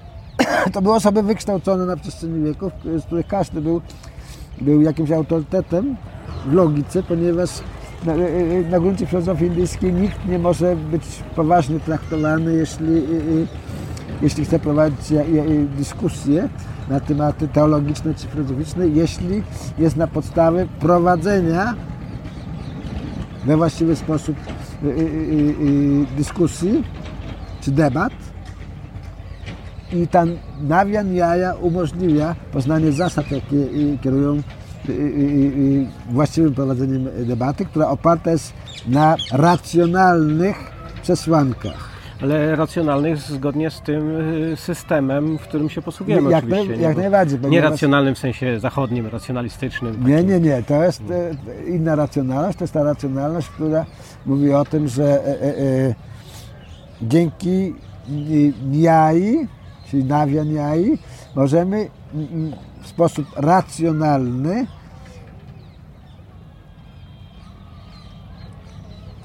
to 0.73 0.83
były 0.83 0.95
osoby 0.95 1.23
wykształcone 1.23 1.87
na 1.87 1.97
przestrzeni 1.97 2.45
wieków, 2.45 2.73
z 2.99 3.05
których 3.05 3.27
każdy 3.27 3.61
był, 3.61 3.81
był 4.61 4.83
jakimś 4.83 5.11
autorytetem 5.11 5.97
w 6.47 6.53
logice, 6.53 7.03
ponieważ 7.03 7.51
na, 8.05 8.13
e, 8.13 8.17
e, 8.17 8.71
na 8.71 8.81
gruncie 8.81 9.07
filozofii 9.07 9.47
indyjskiej 9.47 9.93
nikt 9.93 10.27
nie 10.29 10.39
może 10.39 10.77
być 10.77 11.03
poważnie 11.37 11.81
traktowany, 11.81 12.55
jeśli 12.55 13.03
jeśli 14.23 14.45
chce 14.45 14.59
prowadzić 14.59 15.13
dyskusje 15.77 16.49
na 16.89 17.01
tematy 17.01 17.49
teologiczne 17.49 18.15
czy 18.15 18.27
filozoficzne, 18.27 18.89
jeśli 18.89 19.43
jest 19.79 19.97
na 19.97 20.07
podstawie 20.07 20.67
prowadzenia 20.81 21.75
we 23.47 23.57
właściwy 23.57 23.97
sposób 23.97 24.37
y, 24.37 24.41
y, 24.41 24.53
y, 24.53 24.53
y, 24.53 24.66
dyskusji 26.17 26.85
czy 27.61 27.71
debat 27.71 28.13
i 29.93 30.07
ta 30.09 30.25
nawian 30.61 31.15
jaja 31.15 31.55
umożliwia 31.55 32.35
poznanie 32.53 32.93
zasad, 32.93 33.31
jakie 33.31 33.57
y, 33.57 33.99
kierują 34.03 34.35
y, 34.89 34.93
y, 34.93 34.93
y, 34.93 34.97
y, 34.97 35.87
właściwym 36.11 36.55
prowadzeniem 36.55 37.09
debaty, 37.27 37.65
która 37.65 37.89
oparta 37.89 38.31
jest 38.31 38.53
na 38.89 39.17
racjonalnych 39.33 40.57
przesłankach. 41.03 41.86
Ale 42.23 42.57
racjonalnych 42.57 43.19
zgodnie 43.19 43.71
z 43.71 43.81
tym 43.81 44.21
y, 44.53 44.57
systemem, 44.57 45.39
w 45.39 45.43
którym 45.43 45.71
się 45.71 45.83
posługujemy 45.83 46.31
Jak, 46.31 46.45
oczywiście. 46.45 46.69
naj, 46.69 46.79
nie? 46.79 46.85
jak 46.85 46.97
najbardziej. 46.97 47.39
Nie 47.41 47.61
racjonalnym 47.61 48.15
w 48.15 48.19
sensie 48.19 48.61
zachodnim, 48.61 49.07
racjonalistycznym. 49.07 50.05
Nie, 50.07 50.15
takim. 50.15 50.29
nie, 50.31 50.41
nie. 50.41 50.63
To 50.63 50.83
jest 50.85 51.03
e, 51.11 51.35
inna 51.71 51.95
racjonalność. 51.95 52.59
To 52.59 52.65
jest 52.65 52.75
ta 52.75 52.83
racjonalność, 52.83 53.49
która 53.49 53.87
mówi 54.27 54.53
o 54.53 54.65
tym, 54.65 54.89
że 54.89 55.05
e, 55.05 55.43
e, 55.43 55.59
e, 55.59 55.95
dzięki 57.03 57.75
ni- 58.09 58.53
niai, 58.71 59.49
czyli 59.91 60.05
nawia 60.05 60.45
niai, 60.45 60.99
możemy 61.35 61.89
w 62.83 62.87
sposób 62.87 63.27
racjonalny 63.37 64.67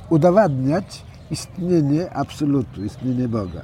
udowadniać 0.10 1.04
istnienie 1.32 2.14
absolutu, 2.14 2.86
istnienie 2.86 3.28
Boga. 3.28 3.62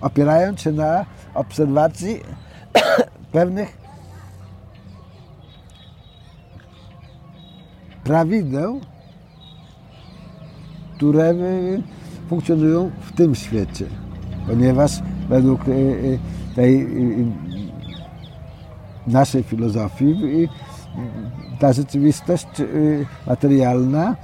Opierając 0.00 0.60
się 0.60 0.72
na 0.72 1.04
obserwacji 1.34 2.20
pewnych 3.32 3.78
prawideł, 8.04 8.80
które 10.96 11.34
funkcjonują 12.28 12.90
w 13.00 13.12
tym 13.12 13.34
świecie. 13.34 13.86
Ponieważ 14.46 14.90
według 15.28 15.68
y, 15.68 15.70
y, 15.70 16.18
tej 16.54 16.82
y, 16.82 17.26
naszej 19.06 19.42
filozofii 19.42 20.48
ta 21.58 21.72
rzeczywistość 21.72 22.46
materialna 23.26 24.16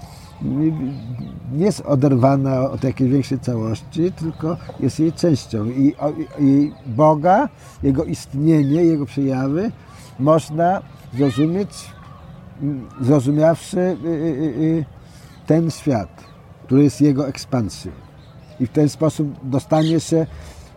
nie 1.52 1.64
jest 1.64 1.80
oderwana 1.80 2.70
od 2.70 2.84
jakiejś 2.84 3.10
większej 3.10 3.38
całości, 3.38 4.12
tylko 4.12 4.56
jest 4.80 5.00
jej 5.00 5.12
częścią. 5.12 5.66
I, 5.66 5.94
i 6.38 6.72
Boga, 6.86 7.48
Jego 7.82 8.04
istnienie, 8.04 8.84
Jego 8.84 9.06
przejawy 9.06 9.70
można 10.18 10.82
zrozumieć 11.14 11.70
mm, 12.62 12.88
zrozumiawszy 13.00 13.80
y, 13.80 14.08
y, 14.08 14.08
y, 14.08 14.84
ten 15.46 15.70
świat, 15.70 16.24
który 16.64 16.82
jest 16.82 17.00
jego 17.00 17.28
ekspansją. 17.28 17.92
I 18.60 18.66
w 18.66 18.70
ten 18.70 18.88
sposób 18.88 19.28
dostanie 19.42 20.00
się 20.00 20.26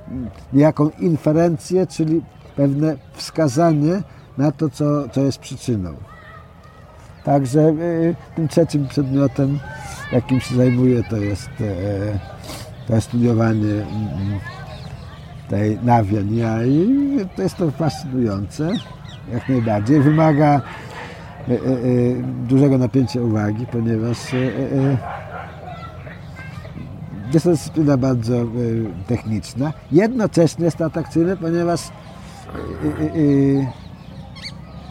mm, 0.08 0.30
niejaką 0.54 0.90
inferencję, 1.00 1.88
czyli 1.88 2.22
pewne 2.56 2.98
wskazanie 3.14 4.04
na 4.38 4.52
to, 4.52 4.70
co, 4.70 5.10
co 5.10 5.22
jest 5.22 5.38
przyczyną. 5.38 5.94
Także 7.24 7.60
y, 7.60 8.16
tym 8.36 8.48
trzecim 8.48 8.88
przedmiotem, 8.88 9.60
jakim 10.12 10.40
się 10.40 10.56
zajmuję, 10.56 11.04
to 11.10 11.18
jest, 11.18 11.50
e, 11.62 12.20
to 12.88 12.96
jest 12.96 13.08
studiowanie 13.08 13.74
mm, 13.74 14.40
tej 15.50 15.80
nawian 15.84 16.30
i 16.68 17.20
to 17.36 17.42
jest 17.42 17.58
to 17.58 17.72
fascynujące, 17.72 18.72
jak 19.34 19.50
najbardziej. 19.50 20.00
Wymaga 20.00 20.62
e, 21.50 21.52
e, 21.52 21.56
e, 21.56 21.60
dużego 22.48 22.78
napięcia 22.78 23.22
uwagi, 23.22 23.66
ponieważ 23.66 24.34
e, 24.34 24.38
e, 24.38 24.98
jest 27.34 27.44
to 27.46 27.52
dyscyplina 27.52 27.98
bardzo 27.98 28.36
e, 28.42 28.46
techniczna. 29.08 29.74
Jednocześnie 29.92 30.66
jest 30.66 30.78
to 30.78 30.86
atrakcyjne, 30.86 31.38
ponieważ 31.38 31.82
e, 31.82 31.92
e, 31.92 33.06
e, 33.06 33.83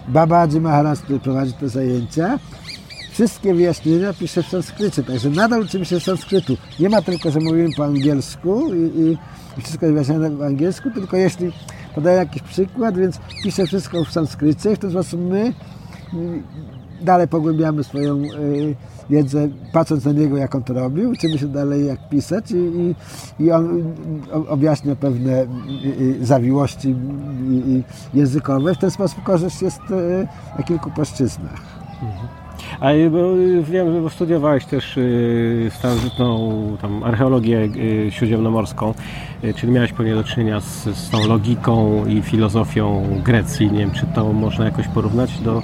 Babaji 0.09 0.61
Maharaj, 0.61 0.97
który 0.97 1.21
prowadzi 1.21 1.53
te 1.53 1.69
zajęcia, 1.69 2.39
wszystkie 3.13 3.55
wyjaśnienia 3.55 4.13
pisze 4.13 4.43
w 4.43 4.49
sanskrycie, 4.49 5.03
także 5.03 5.31
nadal 5.31 5.63
uczymy 5.63 5.85
się 5.85 6.01
sanskrytu. 6.01 6.57
Nie 6.81 6.89
ma 6.89 7.03
tylko, 7.03 7.31
że 7.31 7.41
mówimy 7.41 7.69
po 7.77 7.85
angielsku 7.85 8.75
i, 8.75 9.01
i, 9.01 9.19
wszystko 9.63 9.87
jest 9.87 9.93
wyjaśnione 9.93 10.31
po 10.31 10.47
angielsku, 10.47 10.91
tylko 10.91 11.17
jeśli 11.17 11.53
podaję 11.95 12.17
jakiś 12.17 12.43
przykład, 12.43 12.99
więc 12.99 13.19
piszę 13.45 13.67
wszystko 13.67 14.05
w 14.05 14.13
sanskrycie 14.13 14.77
w 14.77 14.79
ten 14.79 14.91
sposób 14.91 15.21
my 15.21 15.53
dalej 17.03 17.29
pogłębiamy 17.29 17.85
swoją 17.85 18.17
y, 18.17 18.75
wiedzę, 19.11 19.49
patrząc 19.73 20.05
na 20.05 20.13
niego, 20.13 20.37
jak 20.37 20.55
on 20.55 20.63
to 20.63 20.75
robił, 20.75 21.11
uczymy 21.11 21.39
się 21.39 21.49
dalej, 21.49 21.87
jak 21.87 22.09
pisać 22.09 22.51
i, 22.51 22.55
i, 22.55 22.95
i 23.45 23.53
on 23.53 23.95
objaśnia 24.49 24.97
pewne 24.97 25.43
y, 25.43 25.47
y, 26.01 26.27
zawiłości 26.27 26.95
językowe. 28.15 28.75
W 28.75 28.79
ten 28.79 28.91
sposób 28.91 29.23
korzyść 29.23 29.63
jest 29.63 29.81
na 30.59 30.63
kilku 30.63 30.91
płaszczyznach. 30.91 31.83
A 32.81 32.87
bo, 33.11 33.37
y, 33.37 33.63
wiem, 33.63 34.03
bo 34.03 34.11
studiowałeś 34.11 34.65
też 34.65 34.99
starożytną 35.71 36.53
tam, 36.83 37.05
archeologię 37.05 37.69
śródziemnomorską, 38.11 38.95
czyli 39.57 39.73
miałeś 39.73 39.93
pewnie 39.93 40.15
do 40.15 40.25
czynienia 40.25 40.61
z, 40.61 40.85
z 40.85 41.11
tą 41.11 41.27
logiką 41.27 42.07
i 42.07 42.23
filozofią 42.23 43.03
Grecji. 43.25 43.73
Nie 43.73 43.79
wiem, 43.79 43.91
czy 43.91 44.07
to 44.07 44.33
można 44.33 44.65
jakoś 44.65 44.89
porównać 44.89 45.39
do, 45.39 45.63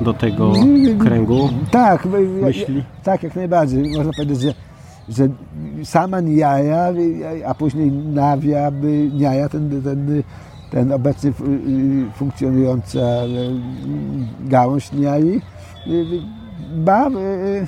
do 0.00 0.14
tego 0.14 0.52
kręgu 0.98 1.48
Tak, 1.70 2.06
myśli? 2.42 2.84
tak, 3.02 3.22
jak 3.22 3.36
najbardziej. 3.36 3.96
Można 3.96 4.12
powiedzieć, 4.12 4.40
że, 4.40 4.54
że 5.08 5.28
sama 5.84 6.20
Niaja, 6.20 6.92
a 7.46 7.54
później 7.54 7.92
Nawia, 7.92 8.70
Niaja, 9.12 9.48
ten, 9.48 9.82
ten, 9.82 10.22
ten 10.70 10.92
obecnie 10.92 11.32
fu- 11.32 11.44
funkcjonująca 12.14 12.98
y, 12.98 14.48
gałąź 14.48 14.92
Niai, 14.92 15.40
y, 15.86 16.04
ma 16.86 17.08
y, 17.08 17.66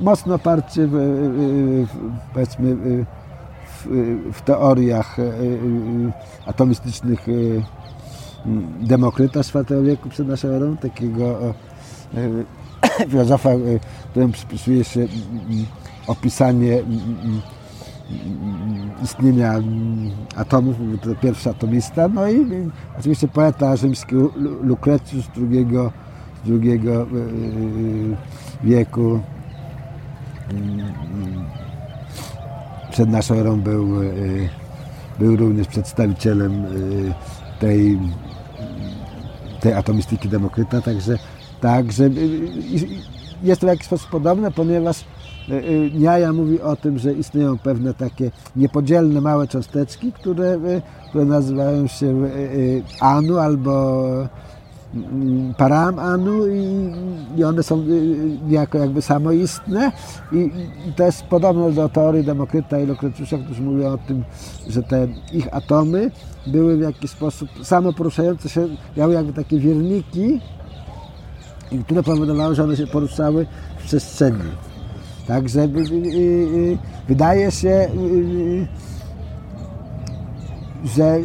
mocno 0.00 0.34
oparcie 0.34 0.86
w, 0.86 1.86
powiedzmy 2.34 2.76
w, 3.66 3.86
w 4.32 4.42
teoriach 4.42 5.16
atomistycznych 6.46 7.26
Demokryta 8.80 9.42
z 9.42 9.54
IV 9.54 9.82
wieku 9.82 10.08
przed 10.08 10.28
naszą 10.28 10.48
erą, 10.48 10.76
takiego 10.76 11.38
e, 11.44 11.54
filozofa, 13.10 13.50
e, 13.50 13.58
któremu 14.10 14.32
przypisuje 14.32 14.84
się 14.84 15.00
mm, 15.00 15.12
mm, 15.50 15.66
opisanie 16.06 16.78
mm, 16.78 17.40
istnienia 19.04 19.54
atomów, 20.36 20.76
to 21.02 21.14
pierwszy 21.14 21.50
atomista, 21.50 22.08
no 22.08 22.30
i 22.30 22.46
oczywiście 22.98 23.28
poeta 23.28 23.76
rzymski 23.76 24.14
Lu- 24.14 24.32
Lu- 24.36 24.62
Lucretius 24.62 25.24
z 25.24 25.28
drugiego 26.44 27.02
e, 27.02 27.06
wieku. 28.66 29.20
Przed 32.90 33.10
naszą 33.10 33.34
erą 33.34 33.60
był 33.60 33.88
był 35.18 35.36
również 35.36 35.66
przedstawicielem 35.66 36.64
tej, 37.60 37.98
tej 39.60 39.72
atomistyki 39.72 40.28
Demokryta, 40.28 40.80
także, 40.80 41.18
także 41.60 42.10
jest 43.42 43.60
to 43.60 43.66
w 43.66 43.70
jakiś 43.70 43.86
sposób 43.86 44.10
podobne, 44.10 44.50
ponieważ 44.50 45.04
Niaja 45.94 46.32
mówi 46.32 46.60
o 46.60 46.76
tym, 46.76 46.98
że 46.98 47.12
istnieją 47.12 47.58
pewne 47.58 47.94
takie 47.94 48.30
niepodzielne 48.56 49.20
małe 49.20 49.48
cząsteczki, 49.48 50.12
które, 50.12 50.58
które 51.08 51.24
nazywają 51.24 51.86
się 51.86 52.30
anu 53.00 53.38
albo 53.38 54.04
Mm, 54.94 55.54
param 55.54 55.98
anu 55.98 56.46
i, 56.46 56.90
i 57.36 57.44
one 57.44 57.62
są 57.62 57.80
y, 57.80 58.38
niejako 58.46 58.78
jakby 58.78 59.02
samoistne 59.02 59.92
I, 60.32 60.36
i 60.88 60.92
to 60.92 61.04
jest 61.04 61.22
podobne 61.22 61.72
do 61.72 61.88
teorii 61.88 62.24
Demokryta 62.24 62.78
i 62.80 62.86
Lokretusza, 62.86 63.38
którzy 63.38 63.62
mówią 63.62 63.92
o 63.92 63.98
tym, 63.98 64.24
że 64.68 64.82
te 64.82 65.08
ich 65.32 65.54
atomy 65.54 66.10
były 66.46 66.76
w 66.76 66.80
jakiś 66.80 67.10
sposób 67.10 67.48
samo 67.62 67.92
poruszające 67.92 68.48
się, 68.48 68.68
miały 68.96 69.14
jakby 69.14 69.32
takie 69.32 69.58
wierniki, 69.58 70.40
które 71.84 72.02
powodowały, 72.02 72.54
że 72.54 72.64
one 72.64 72.76
się 72.76 72.86
poruszały 72.86 73.46
w 73.78 73.84
przestrzeni. 73.84 74.50
Także 75.26 75.60
y, 75.60 75.68
y, 75.68 76.78
wydaje 77.08 77.50
się, 77.50 77.90
że 80.84 81.18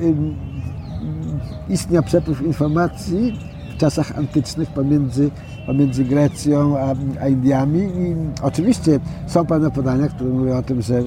istniał 1.69 2.03
przepływ 2.03 2.41
informacji 2.41 3.54
czasach 3.77 4.17
antycznych 4.17 4.69
pomiędzy, 4.69 5.31
pomiędzy 5.65 6.05
Grecją 6.05 6.77
a, 6.79 6.95
a 7.21 7.27
Indiami. 7.27 7.79
I 7.79 8.15
oczywiście 8.41 8.99
są 9.27 9.45
pewne 9.45 9.71
podania, 9.71 10.07
które 10.07 10.29
mówią 10.29 10.57
o 10.57 10.63
tym, 10.63 10.81
że, 10.81 11.03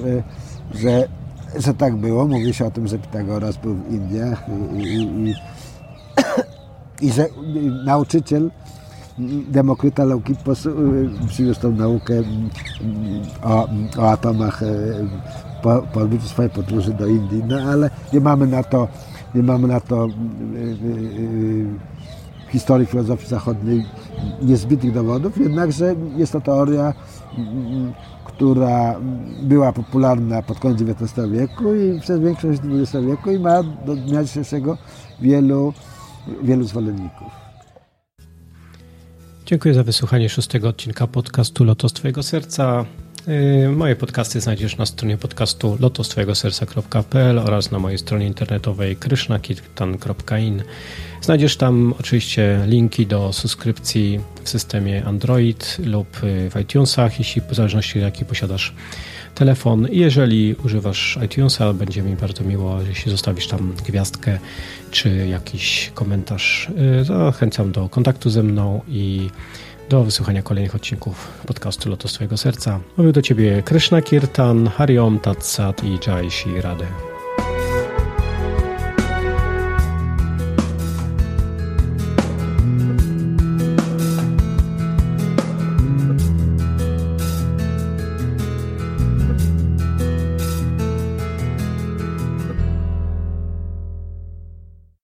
że, 0.73 1.07
że 1.59 1.73
tak 1.73 1.95
było. 1.95 2.27
Mówi 2.27 2.53
się 2.53 2.65
o 2.65 2.71
tym, 2.71 2.87
że 2.87 2.99
Pitagoras 2.99 3.57
był 3.57 3.75
w 3.75 3.93
Indiach 3.93 4.45
i, 4.73 4.83
i, 4.83 5.29
i, 5.29 5.35
i 7.07 7.11
że 7.11 7.25
nauczyciel 7.85 8.51
Demokryta 9.47 10.05
Leukipos 10.05 10.65
y, 10.65 10.71
przyniósł 11.27 11.61
tą 11.61 11.71
naukę 11.71 12.13
mm, 12.13 12.49
o, 13.43 13.67
o 13.97 14.11
atomach 14.11 14.63
y, 14.63 15.07
po, 15.61 15.81
po 15.93 15.99
odbyciu 15.99 16.27
swojej 16.27 16.51
podróży 16.51 16.93
do 16.93 17.07
Indii, 17.07 17.43
no 17.47 17.57
ale 17.71 17.89
nie 18.13 18.19
mamy 18.19 18.47
na 18.47 18.63
to, 18.63 18.87
nie 19.35 19.43
mamy 19.43 19.67
na 19.67 19.79
to 19.79 20.07
yy, 20.07 20.13
historii 22.49 22.87
filozofii 22.87 23.27
zachodniej 23.27 23.85
niezbitych 24.41 24.93
dowodów, 24.93 25.37
jednakże 25.37 25.95
jest 26.17 26.31
to 26.31 26.41
teoria, 26.41 26.93
mm, 27.37 27.93
która 28.25 28.95
była 29.43 29.73
popularna 29.73 30.41
pod 30.41 30.59
koniec 30.59 30.81
XIX 30.81 31.29
wieku 31.31 31.75
i 31.75 31.99
przez 31.99 32.19
większość 32.19 32.59
XX 32.65 33.05
wieku 33.05 33.31
i 33.31 33.39
ma 33.39 33.63
do 33.63 33.95
dnia 33.95 34.23
dzisiejszego 34.23 34.77
wielu, 35.21 35.73
wielu 36.43 36.63
zwolenników. 36.63 37.27
Dziękuję 39.45 39.73
za 39.73 39.83
wysłuchanie 39.83 40.29
szóstego 40.29 40.67
odcinka 40.69 41.07
podcastu 41.07 41.63
Lotos 41.63 41.93
Twojego 41.93 42.23
Serca. 42.23 42.85
Y, 43.29 43.69
moje 43.69 43.95
podcasty 43.95 44.41
znajdziesz 44.41 44.77
na 44.77 44.85
stronie 44.85 45.17
podcastu 45.17 45.77
lotostwojegoserca.pl 45.79 47.39
oraz 47.39 47.71
na 47.71 47.79
mojej 47.79 47.97
stronie 47.97 48.27
internetowej 48.27 48.95
krishnakirtan.in. 48.95 50.63
Znajdziesz 51.21 51.57
tam 51.57 51.93
oczywiście 51.99 52.59
linki 52.67 53.07
do 53.07 53.33
subskrypcji 53.33 54.19
w 54.43 54.49
systemie 54.49 55.05
Android 55.05 55.77
lub 55.85 56.07
w 56.21 56.59
iTunesach, 56.61 57.19
jeśli 57.19 57.41
w 57.41 57.55
zależności 57.55 57.99
jaki 57.99 58.25
posiadasz 58.25 58.73
telefon. 59.35 59.87
Jeżeli 59.91 60.55
używasz 60.65 61.19
iTunesa, 61.25 61.73
będzie 61.73 62.01
mi 62.01 62.15
bardzo 62.15 62.43
miło, 62.43 62.81
jeśli 62.81 63.11
zostawisz 63.11 63.47
tam 63.47 63.73
gwiazdkę 63.87 64.39
czy 64.91 65.27
jakiś 65.27 65.91
komentarz. 65.93 66.69
Y, 67.01 67.03
zachęcam 67.03 67.71
do 67.71 67.89
kontaktu 67.89 68.29
ze 68.29 68.43
mną 68.43 68.81
i 68.87 69.29
do 69.89 70.03
wysłuchania 70.03 70.41
kolejnych 70.41 70.75
odcinków 70.75 71.27
podcastu 71.47 71.89
Lotos 71.89 72.13
Twojego 72.13 72.37
Serca. 72.37 72.79
Mówił 72.97 73.11
do 73.11 73.21
Ciebie 73.21 73.63
Krishna 73.63 74.01
Kirtan, 74.01 74.67
Hariom 74.67 75.19
Tatsat 75.19 75.83
i 75.83 75.99
Jai 76.07 76.31
Shri 76.31 76.61
Radhe. 76.61 77.08